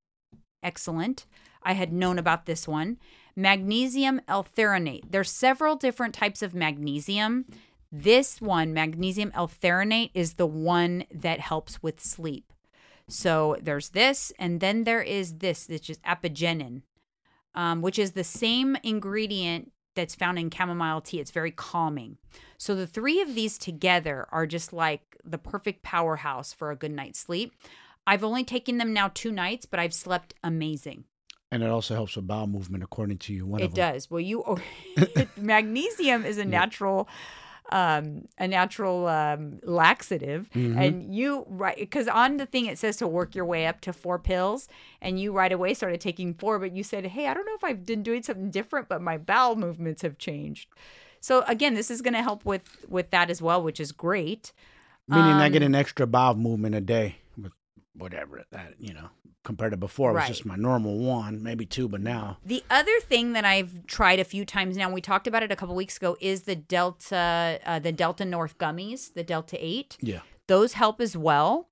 Excellent. 0.63 1.25
I 1.63 1.73
had 1.73 1.93
known 1.93 2.19
about 2.19 2.45
this 2.45 2.67
one. 2.67 2.97
Magnesium 3.35 4.21
L-threonate. 4.27 5.11
There's 5.11 5.31
several 5.31 5.75
different 5.75 6.13
types 6.13 6.41
of 6.41 6.53
magnesium. 6.53 7.45
This 7.91 8.41
one, 8.41 8.73
magnesium 8.73 9.31
L-threonate, 9.33 10.11
is 10.13 10.33
the 10.33 10.47
one 10.47 11.05
that 11.13 11.39
helps 11.39 11.81
with 11.83 11.99
sleep. 11.99 12.51
So 13.07 13.57
there's 13.61 13.89
this, 13.89 14.31
and 14.39 14.59
then 14.59 14.83
there 14.85 15.01
is 15.01 15.39
this, 15.39 15.67
which 15.67 15.89
is 15.89 15.97
apigenin, 15.99 16.83
um, 17.55 17.81
which 17.81 17.99
is 17.99 18.11
the 18.11 18.23
same 18.23 18.77
ingredient 18.83 19.71
that's 19.95 20.15
found 20.15 20.39
in 20.39 20.49
chamomile 20.49 21.01
tea. 21.01 21.19
It's 21.19 21.31
very 21.31 21.51
calming. 21.51 22.17
So 22.57 22.75
the 22.75 22.87
three 22.87 23.21
of 23.21 23.35
these 23.35 23.57
together 23.57 24.25
are 24.31 24.47
just 24.47 24.71
like 24.71 25.17
the 25.25 25.37
perfect 25.37 25.83
powerhouse 25.83 26.53
for 26.53 26.71
a 26.71 26.77
good 26.77 26.91
night's 26.91 27.19
sleep. 27.19 27.53
I've 28.11 28.23
only 28.29 28.43
taken 28.55 28.77
them 28.77 28.91
now 28.93 29.07
two 29.21 29.31
nights, 29.31 29.65
but 29.71 29.79
I've 29.79 29.93
slept 29.93 30.33
amazing. 30.43 30.99
And 31.53 31.63
it 31.63 31.69
also 31.69 31.93
helps 31.95 32.15
with 32.15 32.27
bowel 32.27 32.47
movement, 32.47 32.83
according 32.83 33.17
to 33.25 33.33
you. 33.33 33.45
One 33.45 33.61
It 33.61 33.65
of 33.65 33.71
them. 33.71 33.77
does. 33.93 34.09
Well, 34.11 34.19
you 34.31 34.37
magnesium 35.37 36.25
is 36.25 36.37
a 36.37 36.45
natural 36.45 37.07
um 37.71 38.05
a 38.37 38.47
natural 38.47 39.07
um 39.07 39.59
laxative 39.63 40.49
Mm-hmm. 40.53 40.77
and 40.83 41.15
you 41.15 41.45
right 41.47 41.77
because 41.77 42.07
on 42.09 42.35
the 42.37 42.45
thing 42.45 42.65
it 42.65 42.77
says 42.77 42.97
to 42.97 43.07
work 43.07 43.33
your 43.33 43.45
way 43.45 43.65
up 43.65 43.79
to 43.81 43.93
four 43.93 44.17
pills 44.19 44.67
and 45.01 45.19
you 45.21 45.31
right 45.31 45.51
away 45.53 45.73
started 45.73 46.01
taking 46.01 46.33
four 46.33 46.59
but 46.59 46.71
you 46.75 46.83
said 46.83 47.05
hey 47.05 47.27
i 47.27 47.33
don't 47.33 47.45
know 47.45 47.55
if 47.55 47.63
i've 47.63 47.85
been 47.85 48.03
doing 48.03 48.23
something 48.23 48.49
different 48.49 48.89
but 48.89 49.01
my 49.01 49.17
bowel 49.17 49.55
movements 49.55 50.01
have 50.01 50.17
changed 50.17 50.67
so 51.21 51.43
again 51.47 51.73
this 51.75 51.89
is 51.89 52.01
going 52.01 52.17
to 52.19 52.23
help 52.23 52.43
with 52.43 52.65
with 52.89 53.09
that 53.11 53.29
as 53.29 53.41
well 53.41 53.61
which 53.63 53.79
is 53.79 53.91
great 53.93 54.51
Meaning 55.07 55.39
I 55.39 55.45
Um, 55.47 55.51
get 55.53 55.63
an 55.63 55.75
extra 55.75 56.05
bowel 56.07 56.35
movement 56.35 56.75
a 56.75 56.81
day 56.81 57.07
whatever 57.93 58.43
that 58.51 58.75
you 58.79 58.93
know 58.93 59.09
compared 59.43 59.71
to 59.71 59.77
before. 59.77 60.11
It 60.11 60.15
was 60.15 60.27
just 60.27 60.45
my 60.45 60.55
normal 60.55 60.99
one, 60.99 61.41
maybe 61.41 61.65
two, 61.65 61.87
but 61.87 61.99
now 62.01 62.37
The 62.45 62.63
other 62.69 62.99
thing 63.01 63.33
that 63.33 63.43
I've 63.43 63.87
tried 63.87 64.19
a 64.19 64.23
few 64.23 64.45
times 64.45 64.77
now, 64.77 64.91
we 64.91 65.01
talked 65.01 65.25
about 65.25 65.41
it 65.41 65.51
a 65.51 65.55
couple 65.55 65.73
weeks 65.73 65.97
ago, 65.97 66.15
is 66.21 66.43
the 66.43 66.55
Delta, 66.55 67.59
uh, 67.65 67.79
the 67.79 67.91
Delta 67.91 68.23
North 68.23 68.57
gummies, 68.59 69.13
the 69.13 69.23
Delta 69.23 69.57
Eight. 69.59 69.97
yeah, 69.99 70.19
Those 70.47 70.73
help 70.73 71.01
as 71.01 71.17
well. 71.17 71.69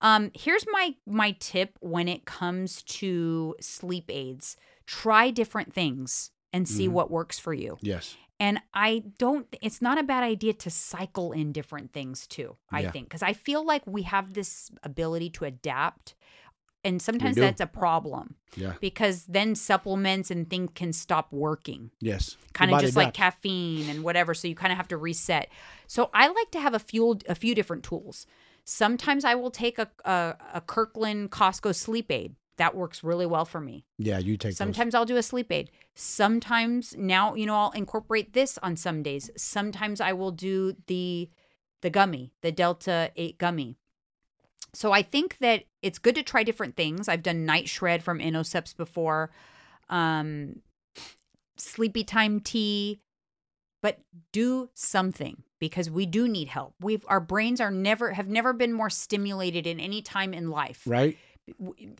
Um, 0.00 0.32
here's 0.34 0.64
my 0.72 0.96
my 1.06 1.36
tip 1.38 1.78
when 1.80 2.08
it 2.08 2.24
comes 2.24 2.82
to 3.00 3.54
sleep 3.60 4.06
aids: 4.08 4.56
try 4.84 5.30
different 5.30 5.72
things 5.72 6.32
and 6.52 6.68
see 6.68 6.84
Mm-hmm. 6.86 6.94
what 6.94 7.10
works 7.10 7.38
for 7.38 7.54
you. 7.54 7.78
yes, 7.80 8.16
And 8.42 8.60
I 8.74 9.04
don't. 9.18 9.46
It's 9.62 9.80
not 9.80 9.98
a 9.98 10.02
bad 10.02 10.24
idea 10.24 10.52
to 10.52 10.70
cycle 10.70 11.30
in 11.30 11.52
different 11.52 11.92
things 11.92 12.26
too. 12.26 12.56
I 12.72 12.82
Yeah. 12.82 12.90
think 12.90 13.08
because 13.08 13.22
I 13.22 13.34
feel 13.34 13.64
like 13.64 13.82
we 13.86 14.02
have 14.02 14.34
this 14.34 14.72
ability 14.82 15.30
to 15.30 15.44
adapt, 15.44 16.16
and 16.84 17.00
sometimes 17.00 17.36
that's 17.36 17.60
a 17.60 17.66
problem 17.66 18.34
yeah, 18.56 18.74
because 18.80 19.24
then 19.26 19.54
supplements 19.54 20.30
and 20.30 20.48
things 20.50 20.70
can 20.74 20.92
stop 20.92 21.32
working 21.32 21.90
yes. 22.00 22.36
Kind 22.52 22.70
of 22.70 22.80
just 22.80 22.96
like 22.96 23.14
caffeine 23.14 23.88
and 23.88 24.02
whatever 24.02 24.34
so 24.34 24.46
you 24.46 24.54
kind 24.54 24.72
of 24.72 24.76
have 24.76 24.88
to 24.88 24.96
reset 24.96 25.48
so 25.86 26.10
i 26.12 26.28
like 26.28 26.50
to 26.50 26.60
have 26.60 26.74
a 26.74 26.78
few 26.78 27.18
a 27.28 27.34
few 27.34 27.54
different 27.54 27.82
tools 27.82 28.26
sometimes 28.64 29.24
i 29.24 29.34
will 29.34 29.50
take 29.50 29.78
a, 29.78 29.88
a, 30.04 30.34
a 30.54 30.60
kirkland 30.60 31.30
costco 31.30 31.74
sleep 31.74 32.10
aid 32.10 32.34
that 32.62 32.74
works 32.74 33.02
really 33.04 33.26
well 33.26 33.44
for 33.44 33.60
me 33.60 33.84
Yeah, 33.98 34.18
you 34.18 34.36
take 34.36 34.52
those. 34.52 34.56
sometimes 34.58 34.94
i'll 34.94 35.04
do 35.12 35.16
a 35.16 35.22
sleep 35.22 35.50
aid 35.52 35.70
sometimes 35.94 36.94
now 36.96 37.34
you 37.34 37.46
know 37.46 37.54
i'll 37.56 37.70
incorporate 37.72 38.32
this 38.32 38.58
on 38.62 38.76
some 38.76 39.02
days 39.02 39.30
sometimes 39.36 40.00
i 40.00 40.12
will 40.12 40.30
do 40.30 40.74
the 40.86 41.28
the 41.82 41.90
gummy 41.90 42.32
the 42.40 42.52
delta 42.52 43.10
8 43.16 43.38
gummy 43.38 43.76
so 44.74 44.90
I 44.90 45.02
think 45.02 45.36
that 45.40 45.64
it's 45.82 45.98
good 45.98 46.14
to 46.14 46.22
try 46.22 46.44
different 46.44 46.76
things. 46.76 47.06
I've 47.06 47.22
done 47.22 47.44
night 47.44 47.68
shred 47.68 48.02
from 48.02 48.20
Inno 48.20 48.40
Supps 48.42 48.74
before, 48.74 49.30
um, 49.90 50.62
sleepy 51.58 52.04
time 52.04 52.40
tea, 52.40 53.00
but 53.82 53.98
do 54.32 54.70
something 54.72 55.42
because 55.58 55.90
we 55.90 56.06
do 56.06 56.26
need 56.26 56.48
help. 56.48 56.74
We've 56.80 57.04
our 57.08 57.20
brains 57.20 57.60
are 57.60 57.70
never 57.70 58.12
have 58.12 58.28
never 58.28 58.54
been 58.54 58.72
more 58.72 58.88
stimulated 58.88 59.66
in 59.66 59.78
any 59.78 60.00
time 60.00 60.32
in 60.32 60.48
life. 60.50 60.82
right? 60.86 61.18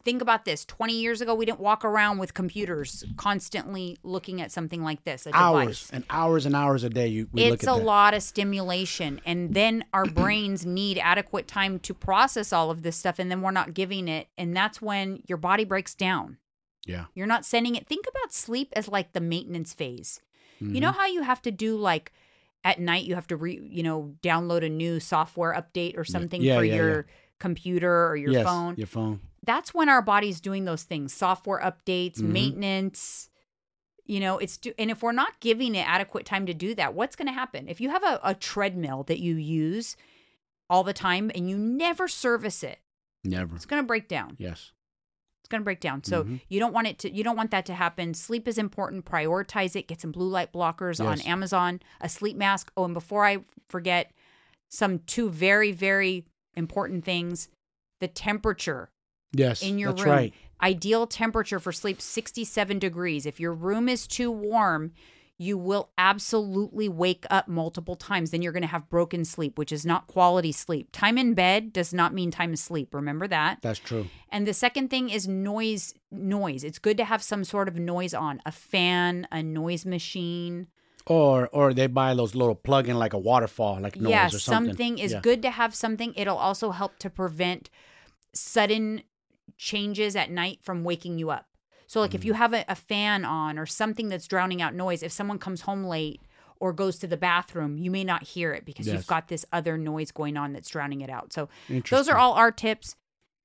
Think 0.05 0.23
about 0.23 0.45
this: 0.45 0.65
twenty 0.65 1.01
years 1.01 1.21
ago, 1.21 1.35
we 1.35 1.45
didn't 1.45 1.61
walk 1.61 1.85
around 1.85 2.19
with 2.19 2.35
computers 2.35 3.05
constantly 3.17 3.97
looking 4.03 4.41
at 4.41 4.51
something 4.53 4.83
like 4.83 5.05
this. 5.05 5.27
Hours 5.33 5.89
and 5.93 6.05
hours 6.11 6.47
and 6.47 6.55
hours 6.55 6.85
a 6.85 6.91
day. 6.91 7.07
You 7.09 7.29
we 7.33 7.45
look 7.49 7.61
it's 7.61 7.67
a 7.67 7.75
that. 7.75 7.85
lot 7.85 8.15
of 8.15 8.23
stimulation 8.23 9.21
and 9.25 9.55
then 9.55 9.85
our 9.93 10.05
brains 10.21 10.67
need 10.67 10.99
adequate 10.99 11.47
time 11.49 11.79
to 11.81 11.95
process 11.95 12.53
all 12.53 12.71
of 12.71 12.83
this 12.83 12.97
stuff 12.97 13.19
and 13.19 13.31
then 13.31 13.41
we're 13.43 13.51
not 13.51 13.75
giving 13.75 14.09
it 14.09 14.29
and 14.37 14.55
that's 14.57 14.83
when 14.83 15.23
your 15.27 15.39
body 15.39 15.65
breaks 15.65 15.95
down 15.95 16.37
Yeah, 16.87 17.07
you're 17.15 17.27
not 17.27 17.45
sending 17.45 17.75
it 17.75 17.87
think 17.87 18.07
about 18.09 18.33
sleep 18.33 18.73
as 18.75 18.89
like 18.89 19.13
the 19.13 19.21
maintenance 19.21 19.73
phase 19.75 20.21
you 20.61 20.67
Mm-hmm. 20.67 20.81
know 20.81 20.93
how 20.93 21.07
you 21.07 21.23
have 21.23 21.43
to 21.43 21.51
do 21.51 21.77
like 21.77 22.13
at 22.65 22.79
night 22.79 23.05
you 23.05 23.15
have 23.17 23.27
to 23.29 23.37
re 23.37 23.59
you 23.71 23.83
know 23.83 24.15
download 24.23 24.65
a 24.65 24.69
new 24.69 25.01
software 25.01 25.53
update 25.55 25.97
or 25.99 26.05
something 26.05 26.43
Yeah, 26.43 26.59
for 26.59 26.65
yeah, 26.65 26.75
your 26.77 26.97
yeah. 26.97 27.03
computer 27.39 28.09
or 28.09 28.17
your 28.17 28.33
yes, 28.33 28.45
phone 28.45 28.75
Your 28.77 28.87
phone. 28.87 29.21
That's 29.45 29.75
when 29.75 29.89
our 29.89 30.03
body's 30.03 30.41
doing 30.41 30.65
those 30.65 30.83
things 30.85 31.13
software 31.13 31.61
updates 31.61 32.19
Mhm. 32.21 32.29
maintenance 32.29 33.29
you 34.05 34.21
know 34.21 34.39
it's 34.39 34.57
do- 34.57 34.75
and 34.79 34.91
if 34.91 35.03
we're 35.03 35.13
not 35.13 35.39
giving 35.41 35.75
it 35.75 35.87
adequate 35.89 36.27
time 36.27 36.47
to 36.47 36.55
do 36.55 36.75
that 36.75 36.95
what's 36.95 37.17
going 37.17 37.27
to 37.29 37.33
happen? 37.33 37.69
If 37.69 37.81
you 37.81 37.91
have 37.91 38.03
a, 38.05 38.21
a 38.23 38.35
treadmill 38.35 39.05
that 39.05 39.21
you 39.21 39.37
use 39.37 39.97
all 40.71 40.83
the 40.85 40.93
time 40.93 41.31
and 41.35 41.49
you 41.51 41.57
never 41.59 42.09
service 42.09 42.63
it 42.63 42.79
Never. 43.25 43.55
it's 43.57 43.67
going 43.67 43.83
to 43.83 43.87
break 43.87 44.09
down. 44.09 44.37
Yes. 44.39 44.73
it's 45.41 45.49
going 45.49 45.61
to 45.61 45.65
break 45.65 45.81
down. 45.81 46.03
So 46.05 46.23
Mhm. 46.25 46.41
you 46.49 46.61
don't 46.61 46.73
want 46.73 46.87
it 46.87 46.99
to 47.01 47.11
you 47.13 47.23
don't 47.25 47.37
want 47.37 47.51
that 47.51 47.67
to 47.67 47.75
happen. 47.75 48.15
Sleep 48.15 48.47
is 48.49 48.59
important. 48.59 49.05
Prioritize 49.05 49.75
it. 49.77 49.89
Get 49.89 50.01
some 50.01 50.13
blue 50.13 50.29
light 50.29 50.53
blockers 50.53 51.05
on 51.05 51.21
amazon 51.23 51.81
a 52.01 52.09
sleep 52.09 52.37
mask. 52.37 52.71
Oh 52.77 52.85
and 52.85 52.95
before 52.95 53.25
i 53.27 53.39
forget 53.69 54.13
some 54.69 55.01
two 55.01 55.29
very 55.31 55.73
very 55.73 56.25
important 56.55 57.05
things. 57.05 57.49
The 58.01 58.07
temperature 58.09 58.91
Yes. 59.33 59.63
in 59.63 59.79
your 59.79 59.93
that's 59.93 60.03
room. 60.05 60.11
right. 60.13 60.35
Ideal 60.63 61.07
temperature 61.07 61.59
for 61.59 61.73
sleep 61.73 62.01
67 62.01 62.79
degrees. 62.79 63.27
If 63.27 63.41
your 63.41 63.53
room 63.53 63.89
is 63.89 64.07
too 64.07 64.31
warm, 64.31 64.93
you 65.39 65.59
will 65.59 65.91
absolutely 65.99 66.89
wake 66.89 67.25
up 67.31 67.49
multiple 67.49 67.97
times. 67.97 68.31
Then 68.31 68.43
you're 68.43 68.53
going 68.53 68.63
to 68.63 68.69
have 68.69 68.89
broken 68.89 69.25
sleep, 69.25 69.59
which 69.59 69.73
is 69.73 69.85
not 69.85 70.07
quality 70.07 70.53
sleep. 70.53 70.91
Time 70.93 71.19
in 71.19 71.35
bed 71.35 71.73
does 71.73 71.93
not 71.93 72.15
mean 72.15 72.31
time 72.31 72.53
asleep. 72.53 72.95
Remember 72.95 73.27
that. 73.27 73.59
That's 73.61 73.81
true. 73.81 74.07
And 74.29 74.47
the 74.47 74.55
second 74.55 74.89
thing 74.89 75.11
is 75.11 75.27
noise. 75.27 75.95
Noise. 76.13 76.63
It's 76.63 76.79
good 76.79 76.97
to 76.99 77.05
have 77.07 77.25
some 77.25 77.43
sort 77.43 77.67
of 77.67 77.75
noise 77.77 78.15
on 78.15 78.41
a 78.47 78.53
fan, 78.53 79.27
a 79.33 79.43
noise 79.43 79.85
machine. 79.85 80.69
Or 81.07 81.49
or 81.49 81.75
they 81.75 81.89
buy 81.89 82.15
those 82.15 82.37
little 82.37 82.55
plug-in 82.55 82.97
like 82.97 83.13
a 83.15 83.19
waterfall, 83.19 83.81
like 83.81 83.97
noise 83.97 84.11
yeah, 84.11 84.27
or 84.27 84.39
something. 84.39 84.71
something 84.71 84.99
is 84.99 85.11
Yeah. 85.13 85.21
good 85.23 85.43
to 85.43 85.51
have 85.51 85.75
something. 85.75 86.13
It'll 86.15 86.37
also 86.39 86.71
help 86.71 86.99
to 87.01 87.11
prevent 87.11 87.69
sudden 88.33 89.03
changes 89.57 90.17
at 90.17 90.31
night 90.31 90.59
from 90.63 90.85
waking 90.85 91.19
you 91.19 91.31
up. 91.31 91.47
So, 91.87 92.01
like 92.01 92.13
Mm. 92.13 92.17
if 92.17 92.25
you 92.25 92.33
have 92.35 92.53
a, 92.55 92.65
a 92.69 92.75
fan 92.75 93.25
on 93.25 93.59
or 93.59 93.67
something 93.67 94.09
that's 94.09 94.27
drowning 94.27 94.63
out 94.63 94.75
noise, 94.75 95.03
if 95.03 95.13
someone 95.13 95.39
comes 95.39 95.63
home 95.63 95.85
late 95.85 96.21
or 96.59 96.73
goes 96.73 96.99
to 97.01 97.07
the 97.07 97.17
bathroom, 97.17 97.77
you 97.77 97.91
may 97.91 98.05
not 98.05 98.23
hear 98.23 98.53
it 98.53 98.65
because 98.65 98.87
Yes. 98.87 98.95
you've 98.95 99.07
got 99.07 99.29
this 99.29 99.45
other 99.53 99.77
noise 99.77 100.11
going 100.11 100.37
on 100.37 100.53
that's 100.53 100.69
drowning 100.71 101.01
it 101.03 101.11
out. 101.11 101.33
So, 101.33 101.49
those 101.91 102.09
are 102.09 102.17
all 102.17 102.33
our 102.35 102.51
tips. 102.53 102.97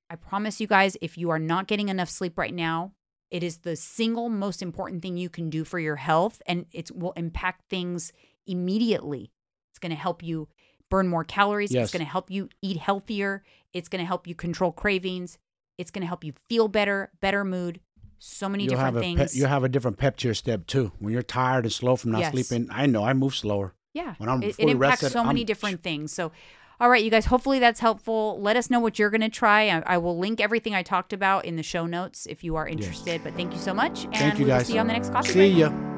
I 0.10 0.16
promise 0.16 0.62
you 0.62 0.68
guys, 0.68 0.96
if 1.02 1.18
you 1.18 1.30
are 1.32 1.40
not 1.40 1.68
getting 1.68 1.90
enough 1.90 2.10
sleep 2.10 2.38
right 2.38 2.54
now, 2.54 2.94
it 3.30 3.44
is 3.44 3.58
the 3.60 3.76
single 3.76 4.30
most 4.30 4.62
important 4.62 5.02
thing 5.02 5.18
you 5.18 5.30
can 5.30 5.50
do 5.50 5.66
for 5.66 5.80
your 5.80 5.98
health, 5.98 6.42
and 6.48 6.66
it 6.72 6.90
will 6.96 7.12
impact 7.14 7.70
things 7.70 8.14
immediately. 8.46 9.32
It's 9.72 9.80
going 9.80 9.90
to 9.92 9.96
help 9.98 10.24
you 10.24 10.48
burn 10.90 11.08
more 11.10 11.24
calories. 11.26 11.72
Yes. 11.74 11.84
It's 11.88 11.92
going 11.92 12.06
to 12.06 12.10
help 12.10 12.32
you 12.32 12.48
eat 12.62 12.78
healthier. 12.78 13.44
It's 13.74 13.90
going 13.90 14.00
to 14.00 14.06
help 14.06 14.26
you 14.26 14.34
control 14.36 14.72
cravings. 14.72 15.38
It's 15.78 15.92
going 15.92 16.02
to 16.02 16.08
help 16.08 16.24
you 16.24 16.34
feel 16.50 16.68
better, 16.68 17.12
better 17.22 17.44
mood. 17.44 17.80
So 18.20 18.50
many 18.50 18.64
You'll 18.64 18.78
have 18.78 18.96
different 18.96 18.98
a 18.98 19.18
things. 19.20 19.34
pe- 19.34 19.40
you 19.40 19.46
have 19.46 19.64
a 19.64 19.70
different 19.70 19.98
pep 19.98 20.18
to 20.18 20.28
your 20.28 20.34
step 20.34 20.66
too. 20.66 20.92
When 21.00 21.14
you're 21.14 21.22
tired 21.22 21.66
and 21.66 21.72
slow 21.72 21.96
from 21.96 22.12
not 22.12 22.22
Yes. 22.22 22.32
sleeping, 22.32 22.68
I 22.72 22.88
know 22.88 23.04
I 23.04 23.14
move 23.14 23.36
slower. 23.36 23.76
Yeah. 23.94 24.16
When 24.18 24.28
I'm 24.28 24.42
it, 24.42 24.56
it 24.58 24.70
impacts 24.70 25.04
rested, 25.04 25.12
so 25.12 25.24
many 25.24 25.42
I'm- 25.42 25.46
different 25.46 25.84
things. 25.84 26.12
So, 26.14 26.32
all 26.80 26.90
right, 26.90 27.04
you 27.04 27.12
guys, 27.12 27.26
hopefully 27.28 27.60
that's 27.60 27.80
helpful. 27.80 28.40
Let 28.42 28.56
us 28.56 28.70
know 28.72 28.80
what 28.80 28.98
you're 29.00 29.10
going 29.12 29.22
to 29.22 29.30
try. 29.30 29.70
I, 29.70 29.84
I 29.86 29.98
will 30.00 30.18
link 30.18 30.40
everything 30.42 30.74
I 30.76 30.82
talked 30.84 31.14
about 31.14 31.46
in 31.46 31.56
the 31.58 31.64
show 31.64 31.86
notes 31.86 32.26
if 32.28 32.44
you 32.44 32.56
are 32.56 32.68
interested. 32.68 33.24
But 33.24 33.34
thank 33.36 33.54
you 33.54 33.60
so 33.60 33.74
much. 33.74 34.06
And 34.06 34.16
Thank 34.16 34.40
you 34.40 34.46
we 34.46 34.52
will 34.52 34.58
guys. 34.58 34.68
see 34.68 34.74
you 34.74 34.80
on 34.80 34.88
the 34.88 34.94
next 34.94 35.12
coffee 35.12 35.30
See 35.30 35.34
break. 35.54 35.58
ya. 35.58 35.97